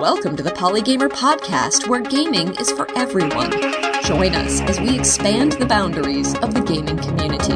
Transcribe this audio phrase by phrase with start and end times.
[0.00, 3.50] Welcome to the Polygamer Podcast, where gaming is for everyone.
[4.02, 7.52] Join us as we expand the boundaries of the gaming community.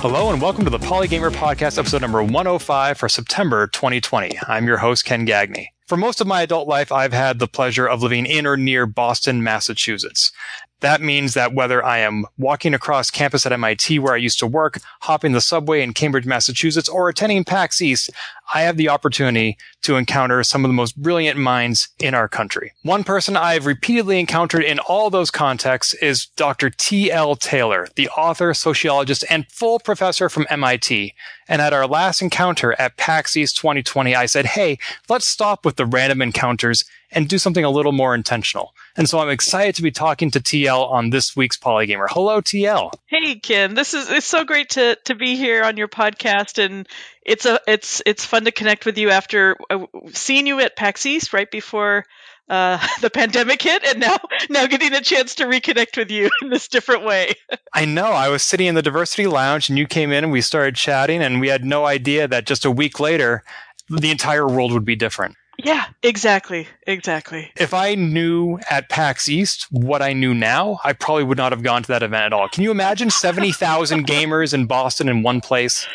[0.00, 4.38] Hello and welcome to the Polygamer Podcast, episode number 105 for September 2020.
[4.46, 5.72] I'm your host, Ken Gagne.
[5.88, 8.86] For most of my adult life, I've had the pleasure of living in or near
[8.86, 10.30] Boston, Massachusetts.
[10.80, 14.46] That means that whether I am walking across campus at MIT where I used to
[14.46, 18.10] work, hopping the subway in Cambridge, Massachusetts, or attending PAX East,
[18.52, 22.72] I have the opportunity to encounter some of the most brilliant minds in our country.
[22.82, 26.68] One person I've repeatedly encountered in all those contexts is Dr.
[26.68, 27.36] T.L.
[27.36, 31.14] Taylor, the author, sociologist, and full professor from MIT.
[31.48, 35.76] And at our last encounter at PAX East 2020, I said, hey, let's stop with
[35.76, 38.74] the random encounters and do something a little more intentional.
[38.96, 42.06] And so I'm excited to be talking to TL on this week's Polygamer.
[42.08, 42.92] Hello, TL.
[43.06, 43.74] Hey, Ken.
[43.74, 46.88] This is it's so great to to be here on your podcast, and
[47.24, 51.06] it's a it's it's fun to connect with you after uh, seeing you at PAX
[51.06, 52.04] East right before
[52.48, 54.16] uh, the pandemic hit, and now
[54.48, 57.34] now getting a chance to reconnect with you in this different way.
[57.72, 58.06] I know.
[58.12, 61.20] I was sitting in the diversity lounge, and you came in, and we started chatting,
[61.20, 63.42] and we had no idea that just a week later,
[63.88, 65.34] the entire world would be different.
[65.64, 66.68] Yeah, exactly.
[66.86, 67.50] Exactly.
[67.56, 71.62] If I knew at PAX East what I knew now, I probably would not have
[71.62, 72.48] gone to that event at all.
[72.48, 75.86] Can you imagine 70,000 gamers in Boston in one place?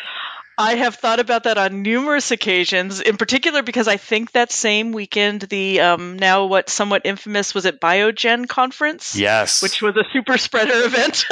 [0.58, 4.92] I have thought about that on numerous occasions, in particular because I think that same
[4.92, 9.16] weekend, the um, now what somewhat infamous was it Biogen conference?
[9.16, 9.62] Yes.
[9.62, 11.24] Which was a super spreader event,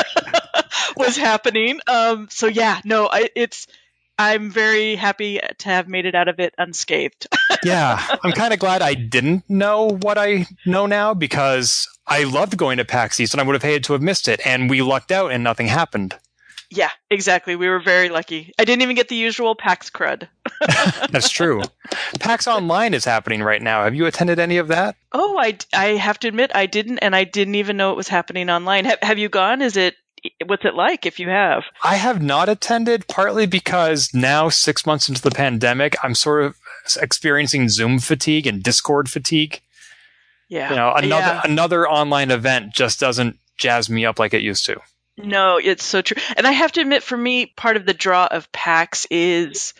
[0.97, 1.81] was happening.
[1.87, 3.67] Um, so, yeah, no, I, it's
[4.19, 7.29] I'm very happy to have made it out of it unscathed.
[7.65, 12.57] yeah, I'm kind of glad I didn't know what I know now because I loved
[12.57, 14.41] going to PAX East and I would have hated to have missed it.
[14.45, 16.17] And we lucked out and nothing happened.
[16.71, 17.57] Yeah, exactly.
[17.57, 18.53] We were very lucky.
[18.59, 20.29] I didn't even get the usual PAX crud.
[21.11, 21.63] That's true.
[22.21, 23.85] PAX Online is happening right now.
[23.85, 24.97] Have you attended any of that?
[25.13, 28.09] Oh, I, I have to admit I didn't, and I didn't even know it was
[28.09, 28.85] happening online.
[28.85, 29.63] Have, have you gone?
[29.63, 29.95] Is it
[30.47, 31.65] what's it like if you have?
[31.83, 36.57] I have not attended, partly because now, six months into the pandemic, I'm sort of
[37.01, 39.61] experiencing Zoom fatigue and Discord fatigue.
[40.49, 40.71] Yeah.
[40.71, 41.41] You know, another yeah.
[41.45, 44.81] another online event just doesn't jazz me up like it used to.
[45.19, 46.21] No, it's so true.
[46.37, 49.75] And I have to admit, for me, part of the draw of PAX is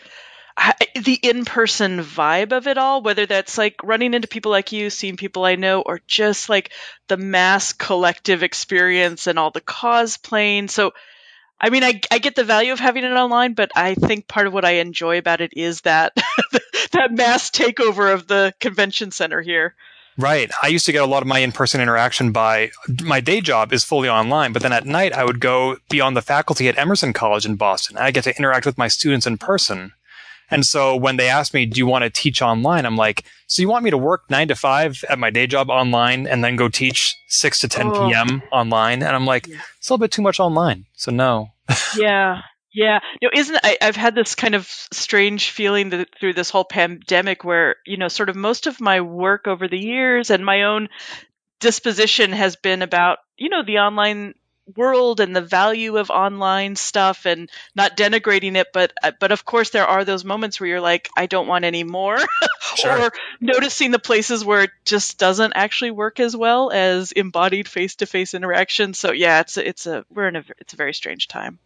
[0.95, 5.17] the in-person vibe of it all whether that's like running into people like you seeing
[5.17, 6.71] people i know or just like
[7.07, 10.91] the mass collective experience and all the cosplaying so
[11.59, 14.47] i mean I, I get the value of having it online but i think part
[14.47, 16.13] of what i enjoy about it is that
[16.91, 19.75] that mass takeover of the convention center here
[20.17, 20.51] Right.
[20.61, 22.71] I used to get a lot of my in-person interaction by
[23.01, 26.13] my day job is fully online, but then at night I would go be on
[26.13, 27.95] the faculty at Emerson College in Boston.
[27.95, 29.93] I get to interact with my students in person.
[30.51, 32.85] And so when they asked me, do you want to teach online?
[32.85, 35.69] I'm like, so you want me to work nine to five at my day job
[35.69, 38.07] online and then go teach six to 10 oh.
[38.07, 38.41] p.m.
[38.51, 39.03] online?
[39.03, 39.57] And I'm like, yeah.
[39.77, 40.85] it's a little bit too much online.
[40.93, 41.49] So no.
[41.97, 42.41] yeah.
[42.71, 42.99] Yeah.
[43.21, 47.43] No, isn't I, I've had this kind of strange feeling that through this whole pandemic
[47.43, 50.89] where, you know, sort of most of my work over the years and my own
[51.59, 54.33] disposition has been about, you know, the online
[54.75, 59.45] world and the value of online stuff and not denigrating it but uh, but of
[59.45, 62.17] course there are those moments where you're like I don't want any more
[62.75, 63.07] sure.
[63.07, 68.33] or noticing the places where it just doesn't actually work as well as embodied face-to-face
[68.33, 71.59] interaction so yeah it's a, it's a we're in a it's a very strange time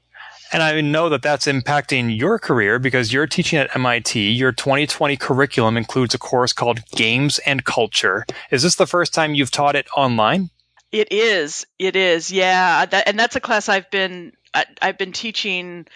[0.52, 4.32] and I know that that's impacting your career because you're teaching at MIT.
[4.34, 8.24] Your 2020 curriculum includes a course called Games and Culture.
[8.52, 10.52] Is this the first time you've taught it online?
[10.94, 11.66] It is.
[11.80, 12.32] It is.
[12.32, 15.88] Yeah, that, and that's a class I've been I, have been teaching.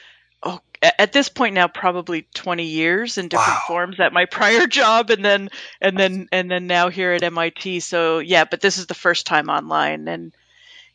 [0.41, 3.63] Oh, at this point now, probably 20 years in different wow.
[3.67, 5.49] forms at my prior job, and then
[5.79, 7.81] and then and then now here at MIT.
[7.81, 10.33] So yeah, but this is the first time online, and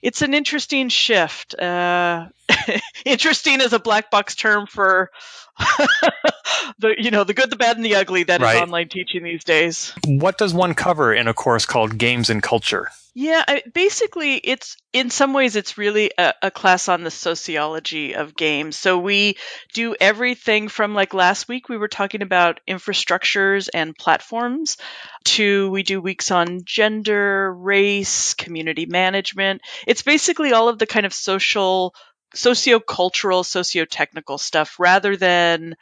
[0.03, 1.55] it's an interesting shift.
[1.55, 2.27] Uh,
[3.05, 5.13] interesting is a black box term for
[6.79, 8.57] the you know the good, the bad, and the ugly that right.
[8.57, 9.93] is online teaching these days.
[10.07, 12.89] What does one cover in a course called Games and Culture?
[13.15, 18.15] Yeah, I, basically, it's in some ways it's really a, a, class on the sociology
[18.15, 18.79] of games.
[18.79, 19.37] So we
[19.75, 24.79] do everything from like last week we were talking about infrastructures and platforms
[25.25, 29.61] to we do weeks on gender, race, community management.
[29.87, 31.95] It's basically all of the kind of social,
[32.35, 35.77] socio-cultural, socio-technical stuff rather than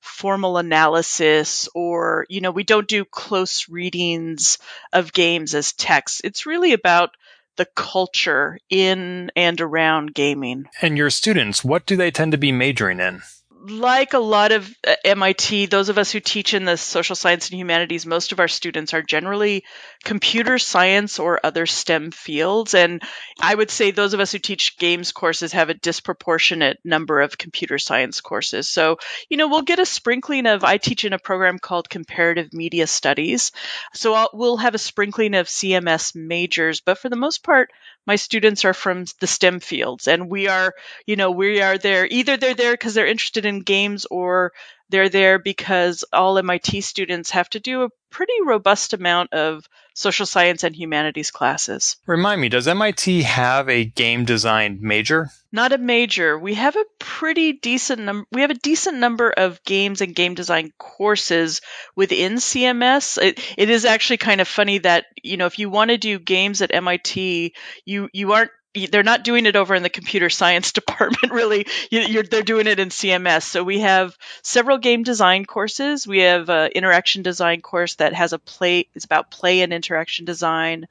[0.00, 4.58] formal analysis or you know we don't do close readings
[4.92, 6.20] of games as text.
[6.24, 7.10] It's really about
[7.56, 10.66] the culture in and around gaming.
[10.80, 13.22] And your students what do they tend to be majoring in
[13.68, 17.50] like a lot of uh, MIT, those of us who teach in the social science
[17.50, 19.64] and humanities, most of our students are generally
[20.04, 22.74] computer science or other STEM fields.
[22.74, 23.02] And
[23.40, 27.38] I would say those of us who teach games courses have a disproportionate number of
[27.38, 28.68] computer science courses.
[28.68, 28.98] So,
[29.28, 32.86] you know, we'll get a sprinkling of, I teach in a program called Comparative Media
[32.86, 33.52] Studies.
[33.92, 37.70] So I'll, we'll have a sprinkling of CMS majors, but for the most part,
[38.06, 40.74] my students are from the STEM fields and we are,
[41.06, 42.06] you know, we are there.
[42.06, 44.52] Either they're there because they're interested in games or
[44.90, 50.24] they're there because all MIT students have to do a pretty robust amount of social
[50.24, 51.98] science and humanities classes.
[52.06, 55.28] Remind me, does MIT have a game design major?
[55.52, 56.38] Not a major.
[56.38, 58.26] We have a pretty decent number.
[58.32, 61.60] We have a decent number of games and game design courses
[61.94, 63.22] within CMS.
[63.22, 66.18] It, it is actually kind of funny that you know if you want to do
[66.18, 67.52] games at MIT,
[67.84, 68.50] you you aren't
[68.84, 71.66] they're not doing it over in the computer science department really.
[71.90, 76.06] They're doing it in cms so we have several game design courses.
[76.06, 80.24] We have an interaction design course that has a play it's about play and interaction
[80.26, 80.86] design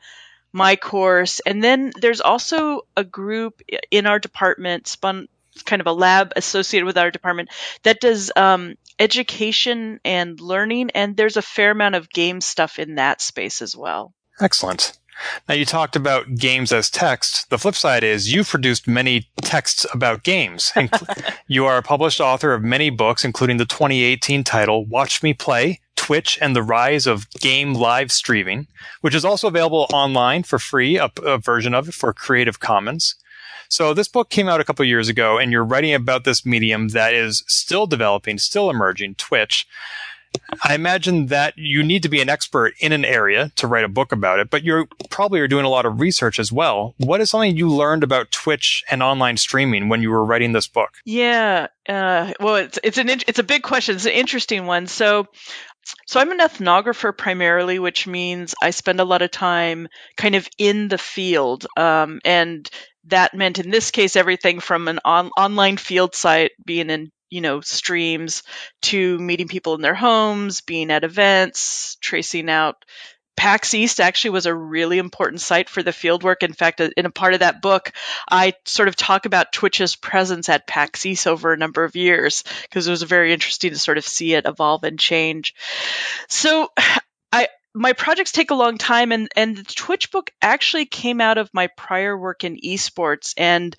[0.55, 1.41] my course.
[1.45, 3.61] And then there's also a group
[3.91, 5.27] in our department spun
[5.65, 7.49] kind of a lab associated with our department
[7.83, 10.91] that does um, education and learning.
[10.91, 14.13] And there's a fair amount of game stuff in that space as well.
[14.39, 14.97] Excellent
[15.47, 17.49] now, you talked about games as text.
[17.49, 20.73] The flip side is you've produced many texts about games.
[21.47, 25.79] you are a published author of many books, including the 2018 title Watch Me Play
[25.95, 28.67] Twitch and the Rise of Game Live Streaming,
[29.01, 33.15] which is also available online for free, a, a version of it for Creative Commons.
[33.69, 36.89] So this book came out a couple years ago, and you're writing about this medium
[36.89, 39.67] that is still developing, still emerging, Twitch.
[40.63, 43.89] I imagine that you need to be an expert in an area to write a
[43.89, 46.95] book about it, but you probably are doing a lot of research as well.
[46.97, 50.67] What is something you learned about Twitch and online streaming when you were writing this
[50.67, 50.91] book?
[51.05, 53.95] Yeah, uh, well, it's it's an it's a big question.
[53.95, 54.87] It's an interesting one.
[54.87, 55.27] So,
[56.07, 59.87] so I'm an ethnographer primarily, which means I spend a lot of time
[60.17, 62.69] kind of in the field, um, and
[63.07, 67.41] that meant in this case everything from an on, online field site being in you
[67.41, 68.43] know, streams
[68.81, 72.85] to meeting people in their homes, being at events, tracing out.
[73.35, 76.43] PAX East actually was a really important site for the fieldwork.
[76.43, 77.91] In fact, uh, in a part of that book,
[78.31, 82.45] I sort of talk about Twitch's presence at PAX East over a number of years
[82.61, 85.55] because it was very interesting to sort of see it evolve and change.
[86.29, 86.69] So
[87.33, 91.37] I, my projects take a long time and, and the Twitch book actually came out
[91.37, 93.75] of my prior work in esports and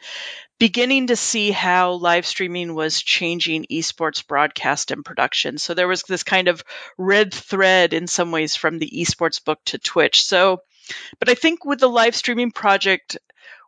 [0.58, 5.58] beginning to see how live streaming was changing esports broadcast and production.
[5.58, 6.64] So there was this kind of
[6.96, 10.24] red thread in some ways from the esports book to Twitch.
[10.24, 10.62] So,
[11.18, 13.18] but I think with the live streaming project,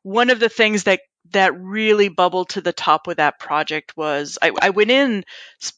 [0.03, 1.01] one of the things that
[1.33, 5.25] that really bubbled to the top with that project was I, I went in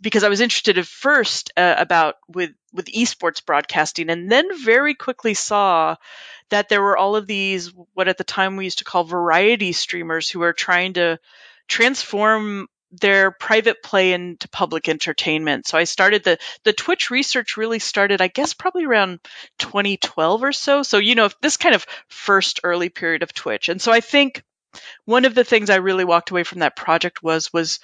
[0.00, 4.94] because I was interested at first uh, about with with esports broadcasting, and then very
[4.94, 5.96] quickly saw
[6.50, 9.72] that there were all of these what at the time we used to call variety
[9.72, 11.18] streamers who are trying to
[11.68, 15.66] transform their private play into public entertainment.
[15.66, 19.20] So I started the the Twitch research really started I guess probably around
[19.58, 20.82] 2012 or so.
[20.82, 23.68] So you know this kind of first early period of Twitch.
[23.68, 24.42] And so I think
[25.04, 27.80] one of the things I really walked away from that project was was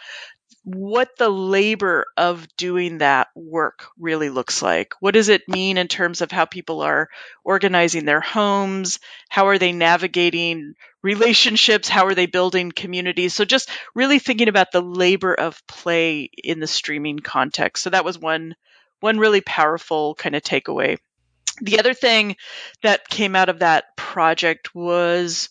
[0.67, 4.95] what the labor of doing that work really looks like.
[4.99, 7.09] What does it mean in terms of how people are
[7.45, 8.99] organizing their homes?
[9.29, 11.89] How are they navigating relationships?
[11.89, 13.33] How are they building communities?
[13.33, 17.85] So just really thinking about the labor of play in the streaming context.
[17.85, 18.57] So that was one
[18.99, 20.99] one really powerful kind of takeaway.
[21.61, 22.37] The other thing
[22.83, 25.49] that came out of that project was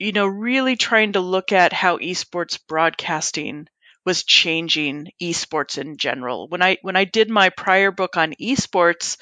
[0.00, 3.68] you know really trying to look at how esports broadcasting
[4.04, 6.48] was changing esports in general.
[6.48, 9.16] When I when I did my prior book on esports,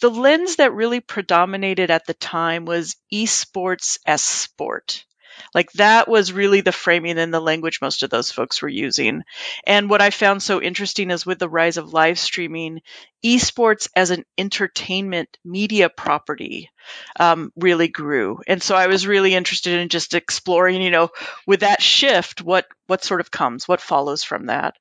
[0.00, 5.06] the lens that really predominated at the time was esports as sport.
[5.54, 9.22] Like that was really the framing and the language most of those folks were using.
[9.66, 12.82] And what I found so interesting is with the rise of live streaming,
[13.24, 16.70] esports as an entertainment media property
[17.18, 18.40] um, really grew.
[18.46, 21.10] And so I was really interested in just exploring, you know,
[21.46, 24.74] with that shift, what what sort of comes, what follows from that.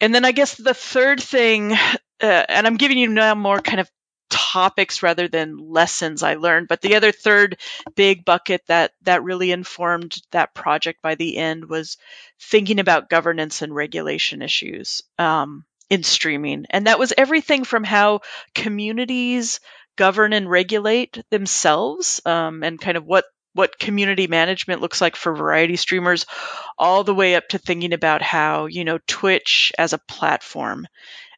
[0.00, 3.80] And then I guess the third thing, uh, and I'm giving you now more kind
[3.80, 3.90] of
[4.32, 6.66] topics rather than lessons I learned.
[6.66, 7.58] But the other third
[7.94, 11.98] big bucket that that really informed that project by the end was
[12.40, 18.20] thinking about governance and regulation issues um, in streaming, and that was everything from how
[18.54, 19.60] communities
[19.96, 25.34] govern and regulate themselves, um, and kind of what what community management looks like for
[25.34, 26.24] variety streamers,
[26.78, 30.86] all the way up to thinking about how, you know, Twitch as a platform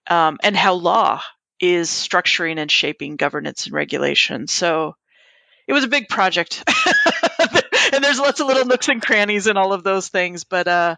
[0.08, 1.20] um, and how law
[1.72, 4.46] is structuring and shaping governance and regulation.
[4.46, 4.96] So
[5.66, 6.62] it was a big project.
[7.92, 10.44] and there's lots of little nooks and crannies and all of those things.
[10.44, 10.96] But, uh,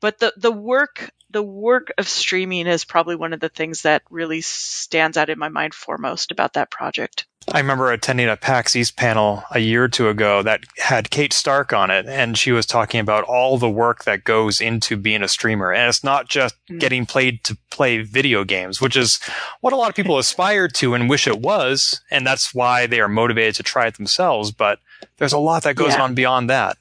[0.00, 4.02] but the, the work the work of streaming is probably one of the things that
[4.08, 7.26] really stands out in my mind foremost about that project.
[7.52, 11.32] I remember attending a PAX East panel a year or two ago that had Kate
[11.32, 15.24] Stark on it, and she was talking about all the work that goes into being
[15.24, 15.72] a streamer.
[15.72, 16.78] And it's not just mm.
[16.78, 19.18] getting played to play video games, which is
[19.60, 22.00] what a lot of people aspire to and wish it was.
[22.12, 24.52] And that's why they are motivated to try it themselves.
[24.52, 24.78] But
[25.18, 26.02] there's a lot that goes yeah.
[26.02, 26.78] on beyond that.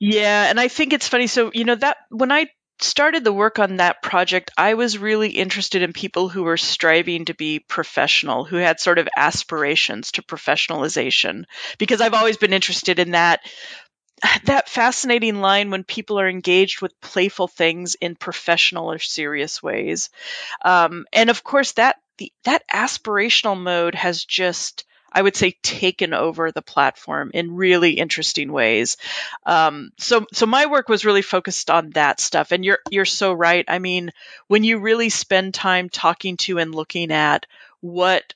[0.00, 1.28] Yeah, and I think it's funny.
[1.28, 2.48] So, you know, that when I
[2.80, 7.24] started the work on that project, I was really interested in people who were striving
[7.26, 11.44] to be professional, who had sort of aspirations to professionalization,
[11.78, 13.40] because I've always been interested in that
[14.44, 20.08] that fascinating line when people are engaged with playful things in professional or serious ways.
[20.64, 24.84] Um, and of course, that the, that aspirational mode has just
[25.16, 28.98] I would say taken over the platform in really interesting ways.
[29.46, 32.52] Um, so so my work was really focused on that stuff.
[32.52, 33.64] And you're you're so right.
[33.66, 34.12] I mean,
[34.46, 37.46] when you really spend time talking to and looking at
[37.80, 38.34] what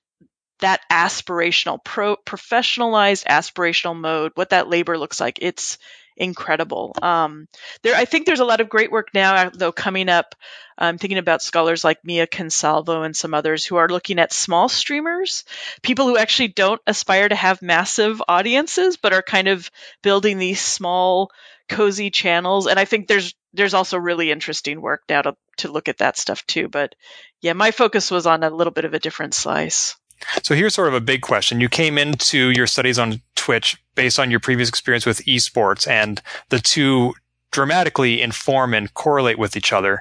[0.61, 5.79] that aspirational pro professionalized aspirational mode what that labor looks like it's
[6.21, 6.95] incredible.
[7.01, 7.49] Um,
[7.83, 10.35] there, I think there's a lot of great work now, though, coming up.
[10.79, 14.69] I'm thinking about scholars like Mia Consalvo and some others who are looking at small
[14.69, 15.45] streamers,
[15.83, 19.71] people who actually don't aspire to have massive audiences, but are kind of
[20.03, 21.31] building these small,
[21.69, 22.67] cozy channels.
[22.67, 26.17] And I think there's there's also really interesting work now to to look at that
[26.17, 26.69] stuff too.
[26.69, 26.95] But
[27.41, 29.97] yeah, my focus was on a little bit of a different slice.
[30.43, 31.61] So here's sort of a big question.
[31.61, 36.23] You came into your studies on Twitch based on your previous experience with esports and
[36.49, 37.13] the two
[37.53, 40.01] dramatically inform and correlate with each other.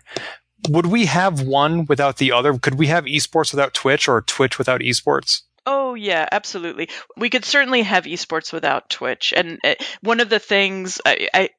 [0.70, 2.58] Would we have one without the other?
[2.58, 5.42] Could we have esports without Twitch or Twitch without esports?
[5.66, 6.88] Oh yeah, absolutely.
[7.18, 9.34] We could certainly have esports without Twitch.
[9.36, 11.50] And uh, one of the things I, I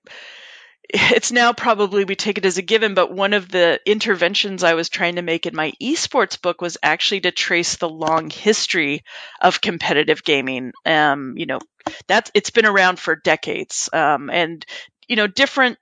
[0.92, 4.74] it's now probably we take it as a given, but one of the interventions I
[4.74, 9.04] was trying to make in my esports book was actually to trace the long history
[9.40, 10.72] of competitive gaming.
[10.84, 11.60] Um, you know,
[12.06, 14.64] that's it's been around for decades, um, and
[15.08, 15.78] you know, different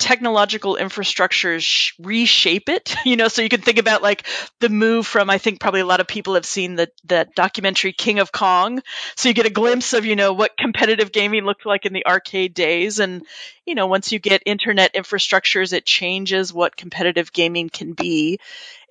[0.00, 4.26] technological infrastructures reshape it you know so you can think about like
[4.58, 7.92] the move from i think probably a lot of people have seen the the documentary
[7.92, 8.82] king of kong.
[9.16, 12.06] So you get a glimpse of you know what competitive gaming looked like in the
[12.06, 12.98] arcade days.
[12.98, 13.26] And
[13.66, 18.38] you know once you get internet infrastructures it changes what competitive gaming can be.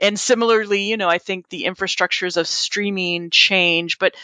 [0.02, 4.16] And similarly you know i think the infrastructures of streaming change but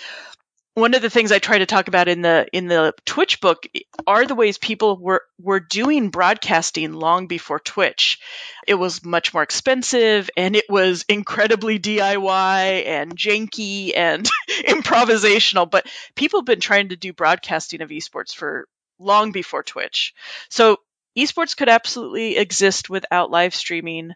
[0.75, 3.65] one of the things I try to talk about in the in the Twitch book
[4.05, 8.19] are the ways people were were doing broadcasting long before Twitch.
[8.67, 14.29] It was much more expensive and it was incredibly DIY and janky and
[14.67, 18.67] improvisational, but people have been trying to do broadcasting of esports for
[18.99, 20.13] long before Twitch.
[20.49, 20.77] So
[21.17, 24.11] esports could absolutely exist without live streaming.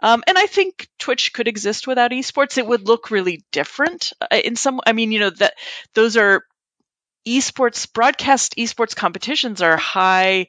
[0.00, 2.58] Um, and I think Twitch could exist without esports.
[2.58, 4.80] It would look really different uh, in some.
[4.86, 5.54] I mean, you know that
[5.94, 6.44] those are
[7.26, 10.46] esports broadcast esports competitions are high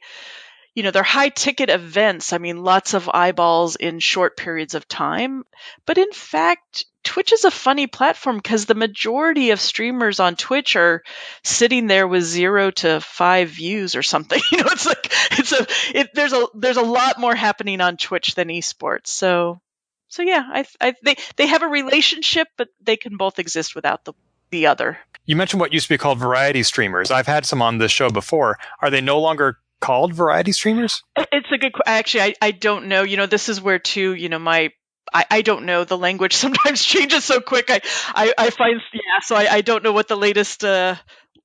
[0.74, 2.32] you know, they're high ticket events.
[2.32, 5.44] I mean, lots of eyeballs in short periods of time.
[5.84, 10.76] But in fact, Twitch is a funny platform because the majority of streamers on Twitch
[10.76, 11.02] are
[11.42, 14.40] sitting there with zero to five views or something.
[14.52, 15.66] You know, it's like it's a
[15.98, 19.08] it, there's a there's a lot more happening on Twitch than esports.
[19.08, 19.60] So
[20.08, 24.04] so yeah, I, I they they have a relationship, but they can both exist without
[24.04, 24.12] the
[24.50, 24.98] the other.
[25.24, 27.10] You mentioned what used to be called variety streamers.
[27.10, 28.58] I've had some on this show before.
[28.82, 31.02] Are they no longer called variety streamers?
[31.16, 31.72] It's a good.
[31.86, 33.02] Actually, I I don't know.
[33.02, 34.14] You know, this is where too.
[34.14, 34.72] You know, my
[35.12, 35.84] I, I don't know.
[35.84, 37.70] The language sometimes changes so quick.
[37.70, 37.80] I,
[38.14, 40.96] I, I find, yeah, so I, I don't know what the latest uh,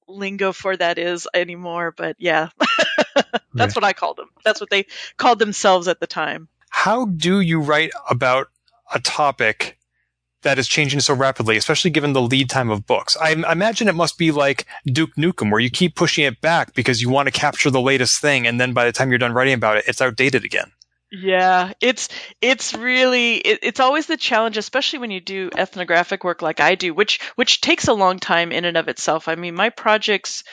[0.08, 2.50] lingo for that is anymore, but yeah,
[3.54, 4.30] that's what I called them.
[4.44, 4.86] That's what they
[5.18, 6.48] called themselves at the time.
[6.70, 8.50] How do you write about
[8.94, 9.75] a topic
[10.46, 13.18] that is changing so rapidly, especially given the lead time of books?
[13.20, 16.74] I, I imagine it must be like Duke Nukem, where you keep pushing it back
[16.74, 19.34] because you want to capture the latest thing, and then by the time you're done
[19.34, 20.72] writing about it, it's outdated again.
[21.12, 22.10] Yeah, it's
[22.42, 26.76] it's really it, it's always the challenge, especially when you do ethnographic work like I
[26.76, 29.28] do, which which takes a long time in and of itself.
[29.28, 30.44] I mean, my projects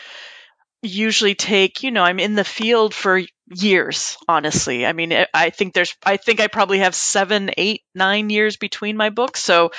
[0.82, 4.84] usually take, you know, I'm in the field for years, honestly.
[4.84, 8.96] I mean, I think there's I think I probably have seven, eight, nine years between
[8.96, 9.42] my books.
[9.42, 9.70] So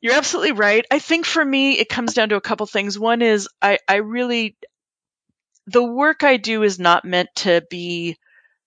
[0.00, 0.84] you're absolutely right.
[0.90, 2.98] I think for me it comes down to a couple things.
[2.98, 4.56] One is I I really
[5.66, 8.16] the work I do is not meant to be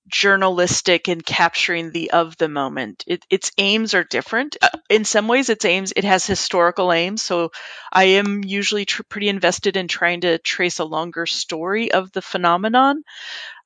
[0.08, 3.03] journalistic in capturing the of the moment.
[3.08, 4.58] It, its aims are different.
[4.62, 7.22] Uh, in some ways, its aims, it has historical aims.
[7.22, 7.51] So
[7.91, 12.22] I am usually tr- pretty invested in trying to trace a longer story of the
[12.22, 13.03] phenomenon.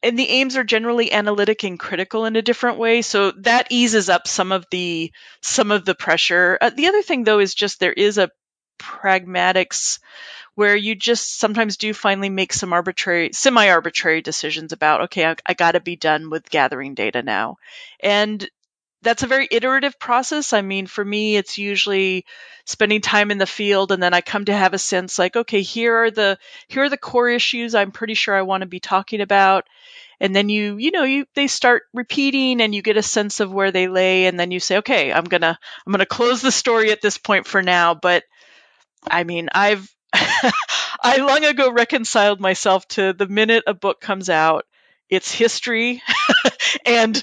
[0.03, 3.01] And the aims are generally analytic and critical in a different way.
[3.01, 5.11] So that eases up some of the,
[5.41, 6.57] some of the pressure.
[6.61, 8.29] Uh, the other thing though is just there is a
[8.77, 9.99] pragmatics
[10.55, 15.35] where you just sometimes do finally make some arbitrary, semi arbitrary decisions about, okay, I,
[15.45, 17.57] I got to be done with gathering data now.
[17.99, 18.49] And
[19.01, 20.53] that's a very iterative process.
[20.53, 22.25] I mean, for me, it's usually
[22.65, 25.61] spending time in the field and then I come to have a sense like, okay,
[25.61, 28.79] here are the, here are the core issues I'm pretty sure I want to be
[28.79, 29.65] talking about.
[30.19, 33.51] And then you, you know, you, they start repeating and you get a sense of
[33.51, 34.25] where they lay.
[34.25, 37.45] And then you say, okay, I'm to, I'm to close the story at this point
[37.45, 37.93] for now.
[37.93, 38.23] But
[39.05, 39.87] I mean, I've,
[41.01, 44.65] I long ago reconciled myself to the minute a book comes out,
[45.09, 46.01] it's history.
[46.85, 47.21] and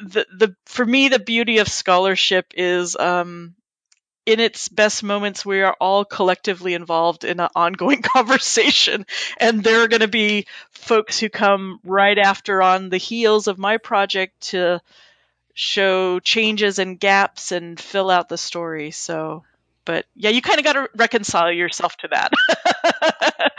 [0.00, 3.54] the, the, for me, the beauty of scholarship is, um,
[4.26, 9.06] in its best moments, we are all collectively involved in an ongoing conversation.
[9.38, 13.58] And there are going to be folks who come right after on the heels of
[13.58, 14.80] my project to
[15.54, 18.90] show changes and gaps and fill out the story.
[18.90, 19.44] So
[19.84, 22.32] but yeah, you kind of got to reconcile yourself to that.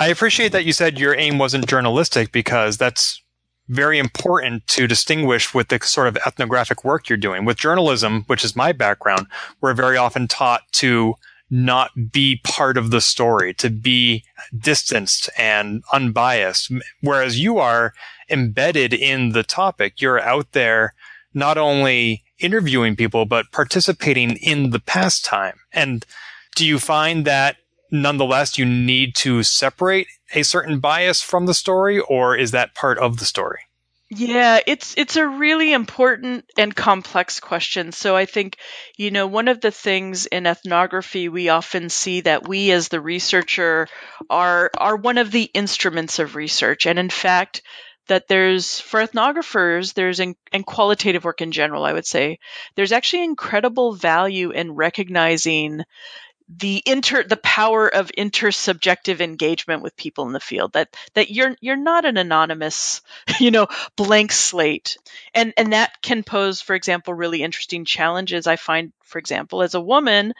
[0.00, 3.22] I appreciate that you said your aim wasn't journalistic because that's
[3.68, 7.44] very important to distinguish with the sort of ethnographic work you're doing.
[7.44, 9.26] With journalism, which is my background,
[9.60, 11.14] we're very often taught to
[11.50, 14.24] not be part of the story, to be
[14.56, 16.72] distanced and unbiased.
[17.00, 17.92] Whereas you are
[18.28, 20.00] embedded in the topic.
[20.00, 20.94] You're out there
[21.34, 25.58] not only interviewing people, but participating in the pastime.
[25.72, 26.04] And
[26.54, 27.56] do you find that
[27.90, 32.98] nonetheless you need to separate a certain bias from the story, or is that part
[32.98, 33.60] of the story?
[34.08, 37.90] Yeah, it's it's a really important and complex question.
[37.90, 38.56] So I think,
[38.96, 43.00] you know, one of the things in ethnography we often see that we as the
[43.00, 43.88] researcher
[44.30, 46.86] are are one of the instruments of research.
[46.86, 47.62] And in fact,
[48.08, 52.38] that there's for ethnographers there's in, and qualitative work in general i would say
[52.74, 55.82] there's actually incredible value in recognizing
[56.48, 61.56] the inter the power of intersubjective engagement with people in the field that that you're
[61.60, 63.00] you're not an anonymous
[63.40, 64.96] you know blank slate.
[65.34, 69.74] And and that can pose for example really interesting challenges i find for example as
[69.74, 70.32] a woman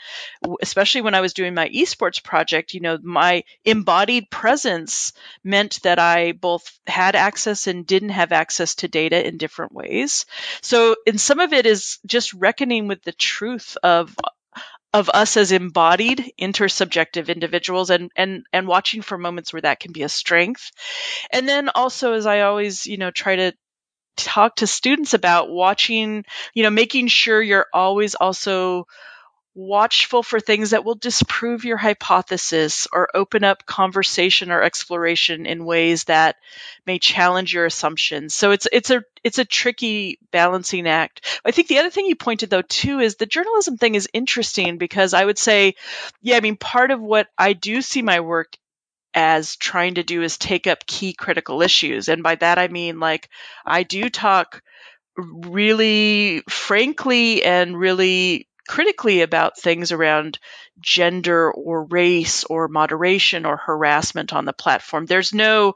[0.61, 5.13] especially when i was doing my esports project you know my embodied presence
[5.45, 10.27] meant that i both had access and didn't have access to data in different ways.
[10.63, 14.15] So in some of it is just reckoning with the truth of
[14.93, 19.93] of us as embodied intersubjective individuals and and and watching for moments where that can
[19.93, 20.71] be a strength.
[21.31, 23.53] And then also as i always you know try to
[24.17, 28.87] talk to students about watching you know making sure you're always also
[29.57, 35.65] watchful for things that will disprove your hypothesis or open up conversation or exploration in
[35.65, 36.37] ways that
[36.87, 38.35] may challenge your assumptions.
[38.35, 41.41] So it's it's a it's a tricky balancing act.
[41.45, 44.77] I think the other thing you pointed though too is the journalism thing is interesting
[44.77, 45.75] because I would say
[46.21, 48.59] yeah, I mean part of what I do see my work
[49.15, 53.01] as trying to do is take up key critical issues and by that I mean
[53.01, 53.31] like
[53.65, 54.63] I do talk
[55.17, 60.39] really frankly and really critically about things around
[60.81, 65.07] gender or race or moderation or harassment on the platform.
[65.07, 65.75] There's no,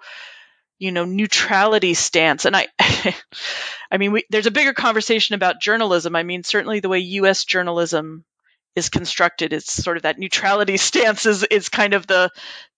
[0.79, 2.44] you know, neutrality stance.
[2.44, 2.68] And I,
[3.90, 6.16] I mean, we, there's a bigger conversation about journalism.
[6.16, 7.44] I mean, certainly the way U.S.
[7.44, 8.24] journalism
[8.76, 12.31] is constructed, it's sort of that neutrality stance is, is kind of the,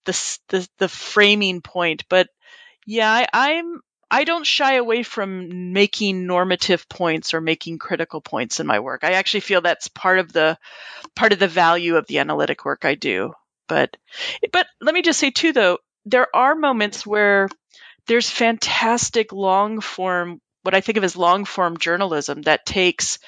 [0.04, 2.04] the, the, the framing point.
[2.08, 2.28] But
[2.86, 3.80] yeah, I, I'm,
[4.12, 9.04] I don't shy away from making normative points or making critical points in my work.
[9.04, 10.58] I actually feel that's part of the
[11.16, 13.32] part of the value of the analytic work I do.
[13.68, 13.96] But
[14.52, 17.48] but let me just say too though, there are moments where
[18.06, 23.18] there's fantastic long form what I think of as long form journalism that takes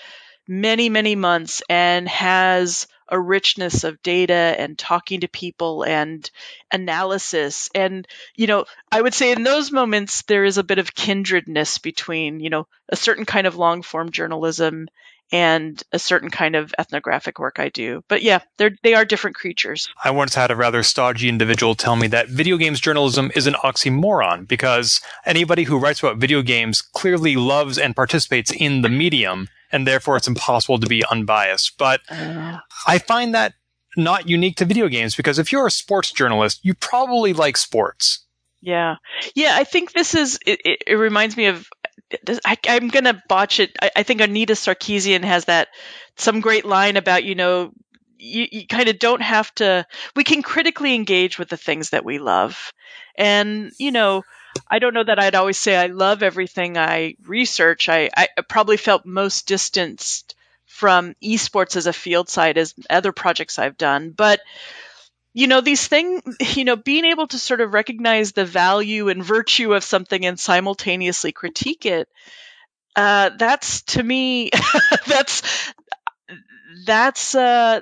[0.47, 6.29] many many months and has a richness of data and talking to people and
[6.73, 7.71] analysis.
[7.75, 11.79] And, you know, I would say in those moments, there is a bit of kindredness
[11.79, 14.89] between, you know, a certain kind of long form journalism
[15.33, 18.05] and a certain kind of ethnographic work I do.
[18.09, 19.89] But yeah, they're they are different creatures.
[20.05, 23.55] I once had a rather stodgy individual tell me that video games journalism is an
[23.55, 29.49] oxymoron because anybody who writes about video games clearly loves and participates in the medium
[29.75, 31.77] and therefore it's impossible to be unbiased.
[31.77, 32.59] But uh.
[32.87, 33.55] I find that
[33.97, 38.25] not unique to video games because if you're a sports journalist, you probably like sports.
[38.61, 38.97] Yeah.
[39.35, 41.69] Yeah, I think this is, it, it, it reminds me of,
[42.45, 43.77] I, am going to botch it.
[43.83, 45.69] I, I, think Anita Sarkeesian has that,
[46.17, 47.73] some great line about, you know,
[48.17, 49.85] you, you kind of don't have to,
[50.15, 52.73] we can critically engage with the things that we love.
[53.19, 54.23] And, you know,
[54.69, 57.89] I don't know that I'd always say I love everything I research.
[57.89, 60.35] I, I probably felt most distanced
[60.67, 64.11] from esports as a field site as other projects I've done.
[64.11, 64.41] But
[65.35, 66.23] you know these things
[66.55, 70.39] you know being able to sort of recognize the value and virtue of something and
[70.41, 72.09] simultaneously critique it
[72.97, 74.51] uh, that's to me
[75.07, 75.43] that's
[76.87, 77.81] that's uh,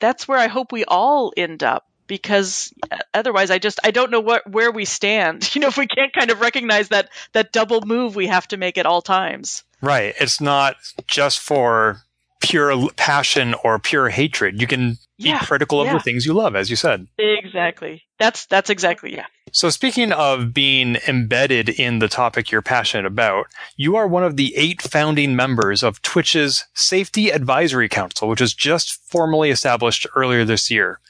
[0.00, 2.72] that's where i hope we all end up because
[3.12, 6.12] otherwise i just i don't know what where we stand you know if we can't
[6.12, 10.14] kind of recognize that that double move we have to make at all times right
[10.20, 12.04] it's not just for
[12.44, 14.60] pure passion or pure hatred.
[14.60, 15.94] You can yeah, be critical of yeah.
[15.94, 17.06] the things you love, as you said.
[17.18, 18.02] Exactly.
[18.18, 19.26] That's that's exactly yeah.
[19.52, 24.36] So speaking of being embedded in the topic you're passionate about, you are one of
[24.36, 30.44] the eight founding members of Twitch's Safety Advisory Council, which was just formally established earlier
[30.44, 31.00] this year.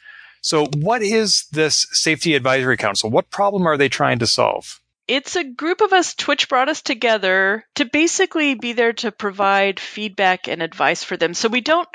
[0.45, 3.09] So what is this Safety Advisory Council?
[3.09, 4.79] What problem are they trying to solve?
[5.07, 9.79] it's a group of us twitch brought us together to basically be there to provide
[9.79, 11.89] feedback and advice for them so we don't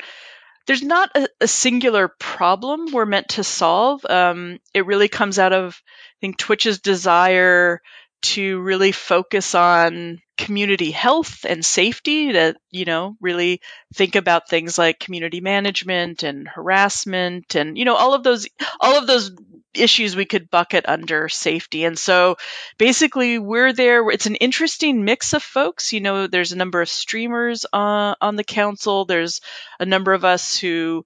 [0.68, 5.52] there's not a, a singular problem we're meant to solve um, it really comes out
[5.52, 7.82] of i think twitch's desire
[8.22, 13.60] to really focus on community health and safety to you know really
[13.94, 18.48] think about things like community management and harassment and you know all of those
[18.80, 19.30] all of those
[19.74, 21.84] issues we could bucket under safety.
[21.84, 22.36] And so
[22.78, 24.08] basically we're there.
[24.10, 25.92] It's an interesting mix of folks.
[25.92, 29.04] You know, there's a number of streamers uh, on the council.
[29.04, 29.40] There's
[29.78, 31.04] a number of us who,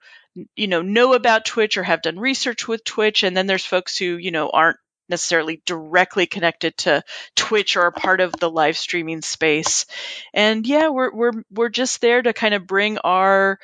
[0.57, 3.23] you know, know about Twitch or have done research with Twitch.
[3.23, 7.03] And then there's folks who, you know, aren't necessarily directly connected to
[7.37, 9.87] Twitch or a part of the live streaming space.
[10.33, 13.59] And yeah, we're we're we're just there to kind of bring our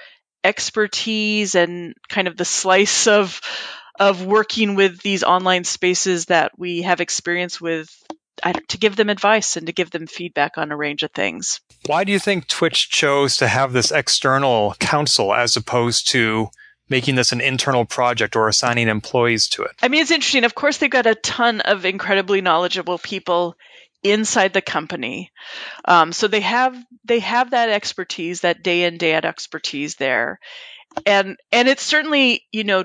[0.45, 3.41] expertise and kind of the slice of
[3.99, 7.91] of working with these online spaces that we have experience with
[8.69, 11.61] to give them advice and to give them feedback on a range of things.
[11.87, 16.49] Why do you think Twitch chose to have this external council as opposed to
[16.91, 19.71] making this an internal project or assigning employees to it?
[19.81, 20.45] I mean, it's interesting.
[20.45, 23.57] Of course, they've got a ton of incredibly knowledgeable people
[24.03, 25.31] inside the company,
[25.85, 30.41] um, so they have they have that expertise, that day in day out expertise there,
[31.07, 32.85] and and it's certainly you know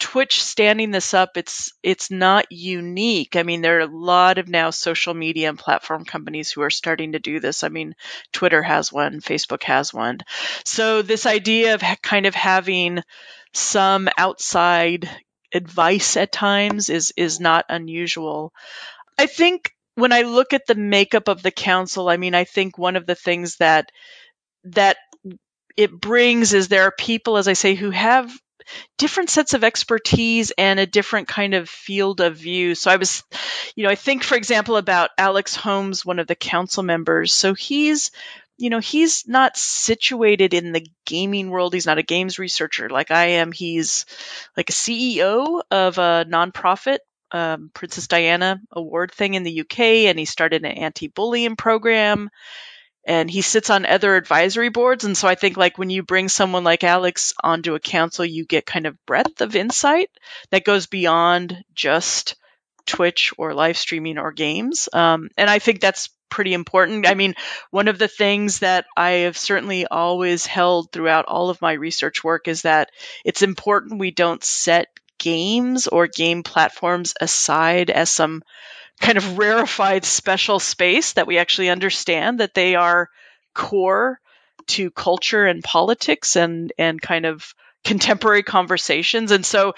[0.00, 3.36] Twitch standing this up, it's it's not unique.
[3.36, 6.70] I mean, there are a lot of now social media and platform companies who are
[6.70, 7.62] starting to do this.
[7.62, 7.94] I mean,
[8.32, 10.18] Twitter has one, Facebook has one.
[10.64, 13.02] So this idea of kind of having
[13.52, 15.08] some outside
[15.54, 18.52] advice at times is is not unusual.
[19.18, 22.78] I think when I look at the makeup of the council, I mean, I think
[22.78, 23.90] one of the things that
[24.64, 24.96] that
[25.76, 28.32] it brings is there are people, as I say, who have
[28.98, 32.74] different sets of expertise and a different kind of field of view.
[32.74, 33.22] So I was,
[33.74, 37.32] you know, I think, for example, about Alex Holmes, one of the council members.
[37.32, 38.10] So he's,
[38.58, 41.72] you know, he's not situated in the gaming world.
[41.72, 43.52] He's not a games researcher like I am.
[43.52, 44.06] He's
[44.56, 46.98] like a CEO of a nonprofit
[47.32, 52.30] um, Princess Diana Award thing in the UK, and he started an anti-bullying program
[53.06, 55.04] and he sits on other advisory boards.
[55.04, 58.44] And so I think like when you bring someone like Alex onto a council, you
[58.44, 60.10] get kind of breadth of insight
[60.50, 62.36] that goes beyond just
[62.86, 64.88] Twitch or live streaming or games.
[64.92, 67.06] Um, and I think that's pretty important.
[67.08, 67.34] I mean,
[67.70, 72.22] one of the things that I have certainly always held throughout all of my research
[72.22, 72.90] work is that
[73.24, 74.86] it's important we don't set
[75.18, 78.42] games or game platforms aside as some
[79.00, 83.08] kind of rarefied special space that we actually understand that they are
[83.54, 84.20] core
[84.66, 89.32] to culture and politics and and kind of contemporary conversations.
[89.32, 89.74] And so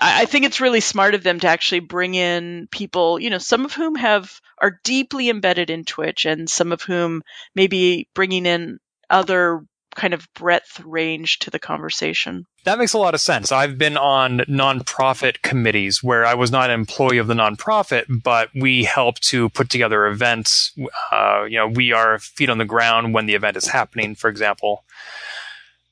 [0.00, 3.64] I, think it's really smart of them to actually bring in people, you know, some
[3.64, 7.22] of whom have are deeply embedded in Twitch, and some of whom
[7.54, 9.64] maybe bringing in other
[10.00, 12.46] kind of breadth range to the conversation.
[12.64, 13.52] That makes a lot of sense.
[13.52, 18.48] I've been on nonprofit committees where I was not an employee of the nonprofit, but
[18.54, 20.72] we help to put together events.
[21.12, 24.30] Uh, you know, we are feet on the ground when the event is happening, for
[24.30, 24.84] example.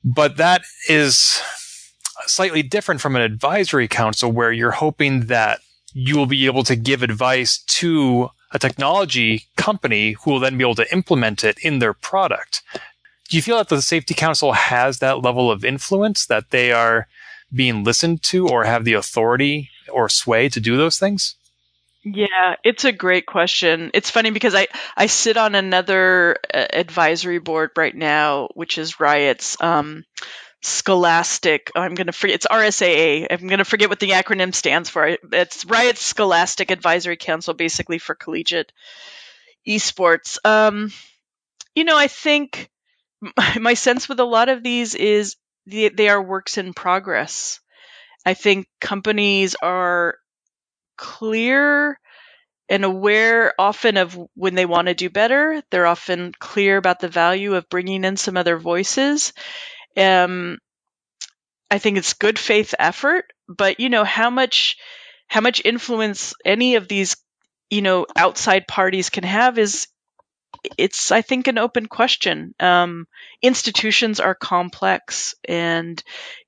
[0.03, 1.39] But that is
[2.25, 5.59] slightly different from an advisory council where you're hoping that
[5.93, 10.63] you will be able to give advice to a technology company who will then be
[10.63, 12.63] able to implement it in their product
[13.29, 17.07] do you feel that the safety council has that level of influence that they are
[17.53, 21.35] being listened to or have the authority or sway to do those things?
[22.03, 23.91] Yeah, it's a great question.
[23.93, 28.99] It's funny because I, I sit on another uh, advisory board right now, which is
[28.99, 30.05] Riot's um,
[30.61, 31.71] Scholastic.
[31.75, 32.35] Oh, I'm going to forget.
[32.35, 33.27] It's RSAA.
[33.29, 35.17] I'm to forget what the acronym stands for.
[35.31, 38.71] It's Riot's Scholastic Advisory Council, basically for collegiate
[39.67, 40.37] esports.
[40.45, 40.91] Um,
[41.75, 42.69] you know, I think
[43.59, 47.59] my sense with a lot of these is they, they are works in progress.
[48.25, 50.15] I think companies are
[50.97, 51.99] clear
[52.69, 55.63] and aware often of when they want to do better.
[55.71, 59.33] They're often clear about the value of bringing in some other voices.
[59.97, 60.59] Um,
[61.71, 64.77] I think it's good faith effort, but you know how much
[65.27, 67.15] how much influence any of these
[67.69, 69.87] you know outside parties can have is
[70.77, 72.53] it's I think an open question.
[72.59, 73.07] Um,
[73.41, 76.01] institutions are complex, and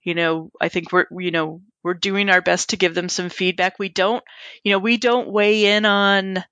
[0.03, 3.29] you know I think we're you know we're doing our best to give them some
[3.29, 3.79] feedback.
[3.79, 4.23] We don't
[4.63, 6.43] you know we don't weigh in on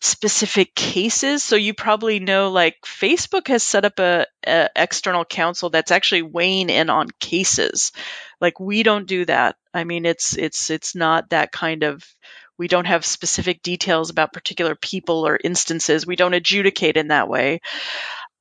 [0.00, 1.42] specific cases.
[1.42, 6.22] So you probably know like Facebook has set up a, a external counsel that's actually
[6.22, 7.92] weighing in on cases.
[8.40, 9.56] Like we don't do that.
[9.72, 12.04] I mean, it's it's it's not that kind of
[12.58, 16.06] we don't have specific details about particular people or instances.
[16.06, 17.60] We don't adjudicate in that way.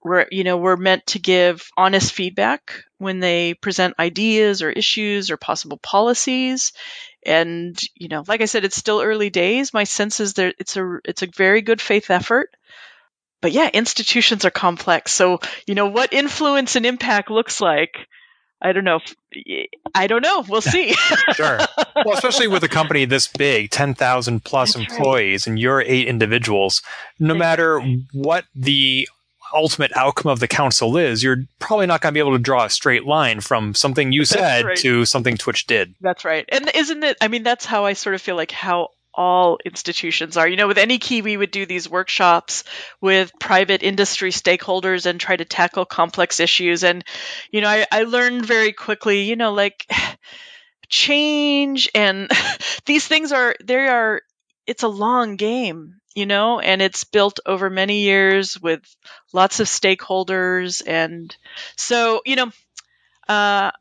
[0.03, 5.31] We're, you know, we're meant to give honest feedback when they present ideas or issues
[5.31, 6.73] or possible policies.
[7.25, 9.73] And, you know, like I said, it's still early days.
[9.73, 12.55] My sense is that it's a, it's a very good faith effort
[13.41, 15.11] but yeah, institutions are complex.
[15.11, 18.07] So, you know, what influence and impact looks like
[18.61, 18.99] I don't know.
[19.31, 20.43] If, I don't know.
[20.47, 20.93] We'll see.
[21.33, 21.59] sure.
[22.03, 25.51] Well, especially with a company this big, 10,000 plus That's employees, right.
[25.51, 26.81] and you're eight individuals,
[27.19, 27.79] no matter
[28.11, 29.07] what the
[29.53, 32.65] ultimate outcome of the council is, you're probably not going to be able to draw
[32.65, 34.77] a straight line from something you said right.
[34.77, 35.95] to something Twitch did.
[36.01, 36.45] That's right.
[36.49, 37.17] And isn't it?
[37.21, 40.47] I mean, that's how I sort of feel like how all institutions are.
[40.47, 42.63] You know, with AnyKey, we would do these workshops
[43.01, 46.83] with private industry stakeholders and try to tackle complex issues.
[46.83, 47.03] And,
[47.51, 49.89] you know, I, I learned very quickly, you know, like
[50.89, 52.29] change and
[52.85, 54.21] these things are, they are,
[54.67, 58.81] it's a long game, you know, and it's built over many years with
[59.33, 60.81] lots of stakeholders.
[60.85, 61.35] And
[61.77, 62.51] so, you know,
[63.27, 63.71] uh,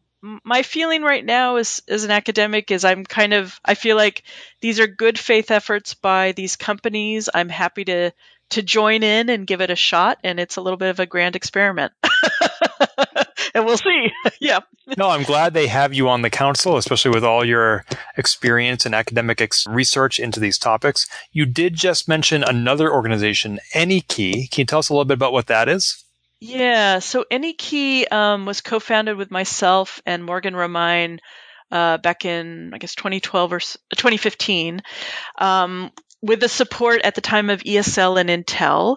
[0.45, 4.23] my feeling right now is as an academic is I'm kind of I feel like
[4.61, 7.29] these are good faith efforts by these companies.
[7.33, 8.13] I'm happy to
[8.51, 11.07] to join in and give it a shot and it's a little bit of a
[11.07, 11.93] grand experiment.
[13.55, 14.09] and we'll see.
[14.41, 14.61] yeah.
[14.97, 17.85] No, I'm glad they have you on the council, especially with all your
[18.17, 21.09] experience and academic ex- research into these topics.
[21.33, 24.51] You did just mention another organization, AnyKey.
[24.51, 26.04] Can you tell us a little bit about what that is?
[26.47, 31.19] Yeah, so AnyKey um, was co-founded with myself and Morgan Romine
[31.71, 33.61] uh, back in I guess 2012 or
[33.97, 34.83] 2015.
[35.39, 35.91] Um,
[36.25, 38.97] with the support at the time of ESL and Intel.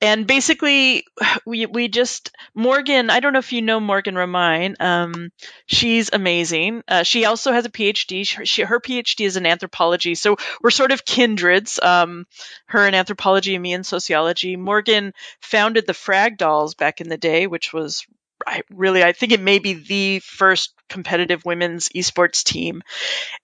[0.00, 1.04] And basically,
[1.44, 4.80] we, we just, Morgan, I don't know if you know Morgan Romine.
[4.80, 5.30] Um,
[5.66, 6.84] she's amazing.
[6.86, 8.24] Uh, she also has a PhD.
[8.24, 10.14] She, she, her PhD is in anthropology.
[10.14, 12.26] So we're sort of kindreds, um,
[12.66, 14.54] her in anthropology and me in sociology.
[14.54, 18.06] Morgan founded the Frag Dolls back in the day, which was
[18.46, 22.82] I really, I think it may be the first competitive women's esports team.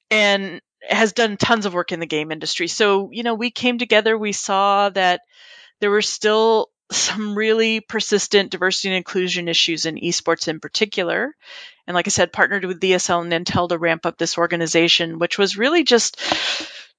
[0.08, 2.68] And has done tons of work in the game industry.
[2.68, 5.20] So, you know, we came together, we saw that
[5.80, 11.34] there were still some really persistent diversity and inclusion issues in esports in particular.
[11.86, 15.38] And like I said, partnered with ESL and Intel to ramp up this organization, which
[15.38, 16.20] was really just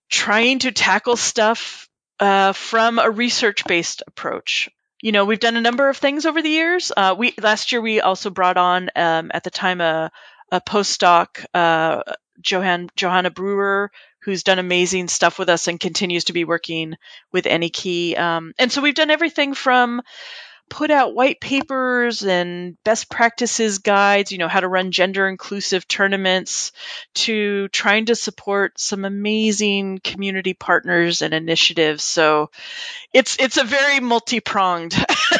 [0.10, 1.88] trying to tackle stuff
[2.20, 4.70] uh, from a research-based approach.
[5.02, 6.92] You know, we've done a number of things over the years.
[6.96, 10.12] Uh, we last year we also brought on um, at the time a,
[10.52, 12.02] a postdoc uh,
[12.44, 16.96] Johan, Johanna Brewer, who's done amazing stuff with us and continues to be working
[17.32, 18.18] with AnyKey.
[18.18, 20.02] Um, and so we've done everything from
[20.70, 25.88] put out white papers and best practices guides, you know, how to run gender inclusive
[25.88, 26.72] tournaments
[27.14, 32.04] to trying to support some amazing community partners and initiatives.
[32.04, 32.50] So
[33.14, 34.96] it's, it's a very multi-pronged,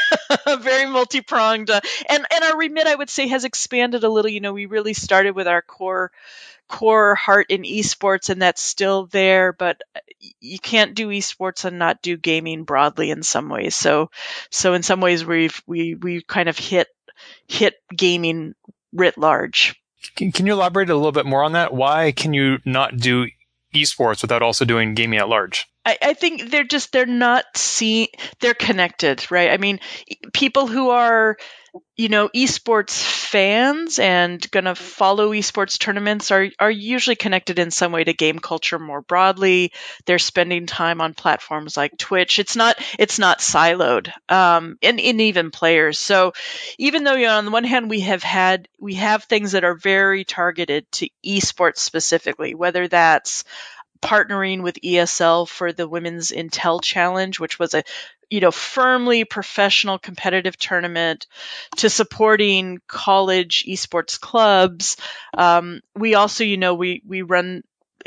[0.60, 4.30] very multi-pronged, uh, and, and our remit, I would say, has expanded a little.
[4.30, 6.12] You know, we really started with our core
[6.68, 9.82] core heart in esports and that's still there, but
[10.40, 13.76] you can't do esports and not do gaming broadly in some ways.
[13.76, 14.10] So,
[14.50, 16.88] so in some ways we've, we, we kind of hit,
[17.48, 18.56] hit gaming
[18.94, 19.76] writ large.
[20.16, 21.74] Can, can you elaborate a little bit more on that?
[21.74, 23.28] Why can you not do
[23.74, 25.68] esports without also doing gaming at large?
[25.86, 28.08] I, I think they're just they're not seen
[28.40, 29.52] they're connected, right?
[29.52, 29.80] I mean,
[30.34, 31.38] people who are
[31.98, 37.70] you know esports fans and going to follow esports tournaments are are usually connected in
[37.70, 39.72] some way to game culture more broadly.
[40.06, 42.40] They're spending time on platforms like Twitch.
[42.40, 46.00] It's not it's not siloed, um, and, and even players.
[46.00, 46.34] So
[46.78, 49.64] even though you know, on the one hand we have had we have things that
[49.66, 53.44] are very targeted to esports specifically, whether that's
[54.02, 57.84] partnering with ESL for the Women's Intel Challenge, which was a
[58.30, 61.28] you know firmly professional competitive tournament
[61.78, 64.98] to supporting college esports clubs.
[65.38, 67.64] Um, we also you know we we run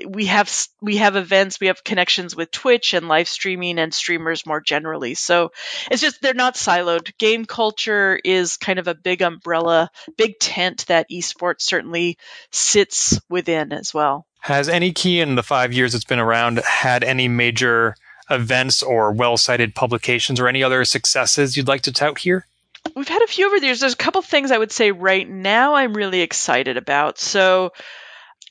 [0.06, 4.46] we have we have events we have connections with twitch and live streaming and streamers
[4.46, 5.50] more generally so
[5.90, 10.86] it's just they're not siloed game culture is kind of a big umbrella big tent
[10.86, 12.16] that esports certainly
[12.50, 17.28] sits within as well has AnyKey in the five years it's been around had any
[17.28, 17.94] major
[18.30, 22.46] events or well cited publications or any other successes you'd like to tout here?
[22.94, 23.80] We've had a few over the years.
[23.80, 27.18] There's a couple things I would say right now I'm really excited about.
[27.18, 27.72] So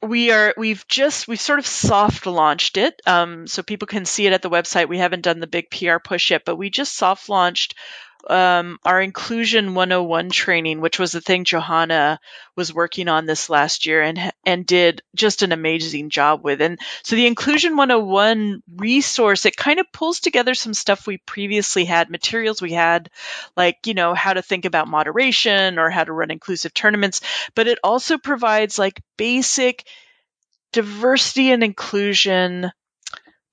[0.02, 4.28] we are we've just we've sort of soft launched it um, so people can see
[4.28, 4.90] it at the website.
[4.90, 7.76] We haven't done the big pr push yet but we just soft launched
[8.30, 12.20] um, our inclusion 101 training, which was the thing Johanna
[12.56, 16.62] was working on this last year and and did just an amazing job with.
[16.62, 21.86] And so the inclusion 101 resource, it kind of pulls together some stuff we previously
[21.86, 23.10] had, materials we had,
[23.56, 27.22] like you know how to think about moderation or how to run inclusive tournaments,
[27.56, 29.88] but it also provides like basic
[30.74, 32.72] diversity and inclusion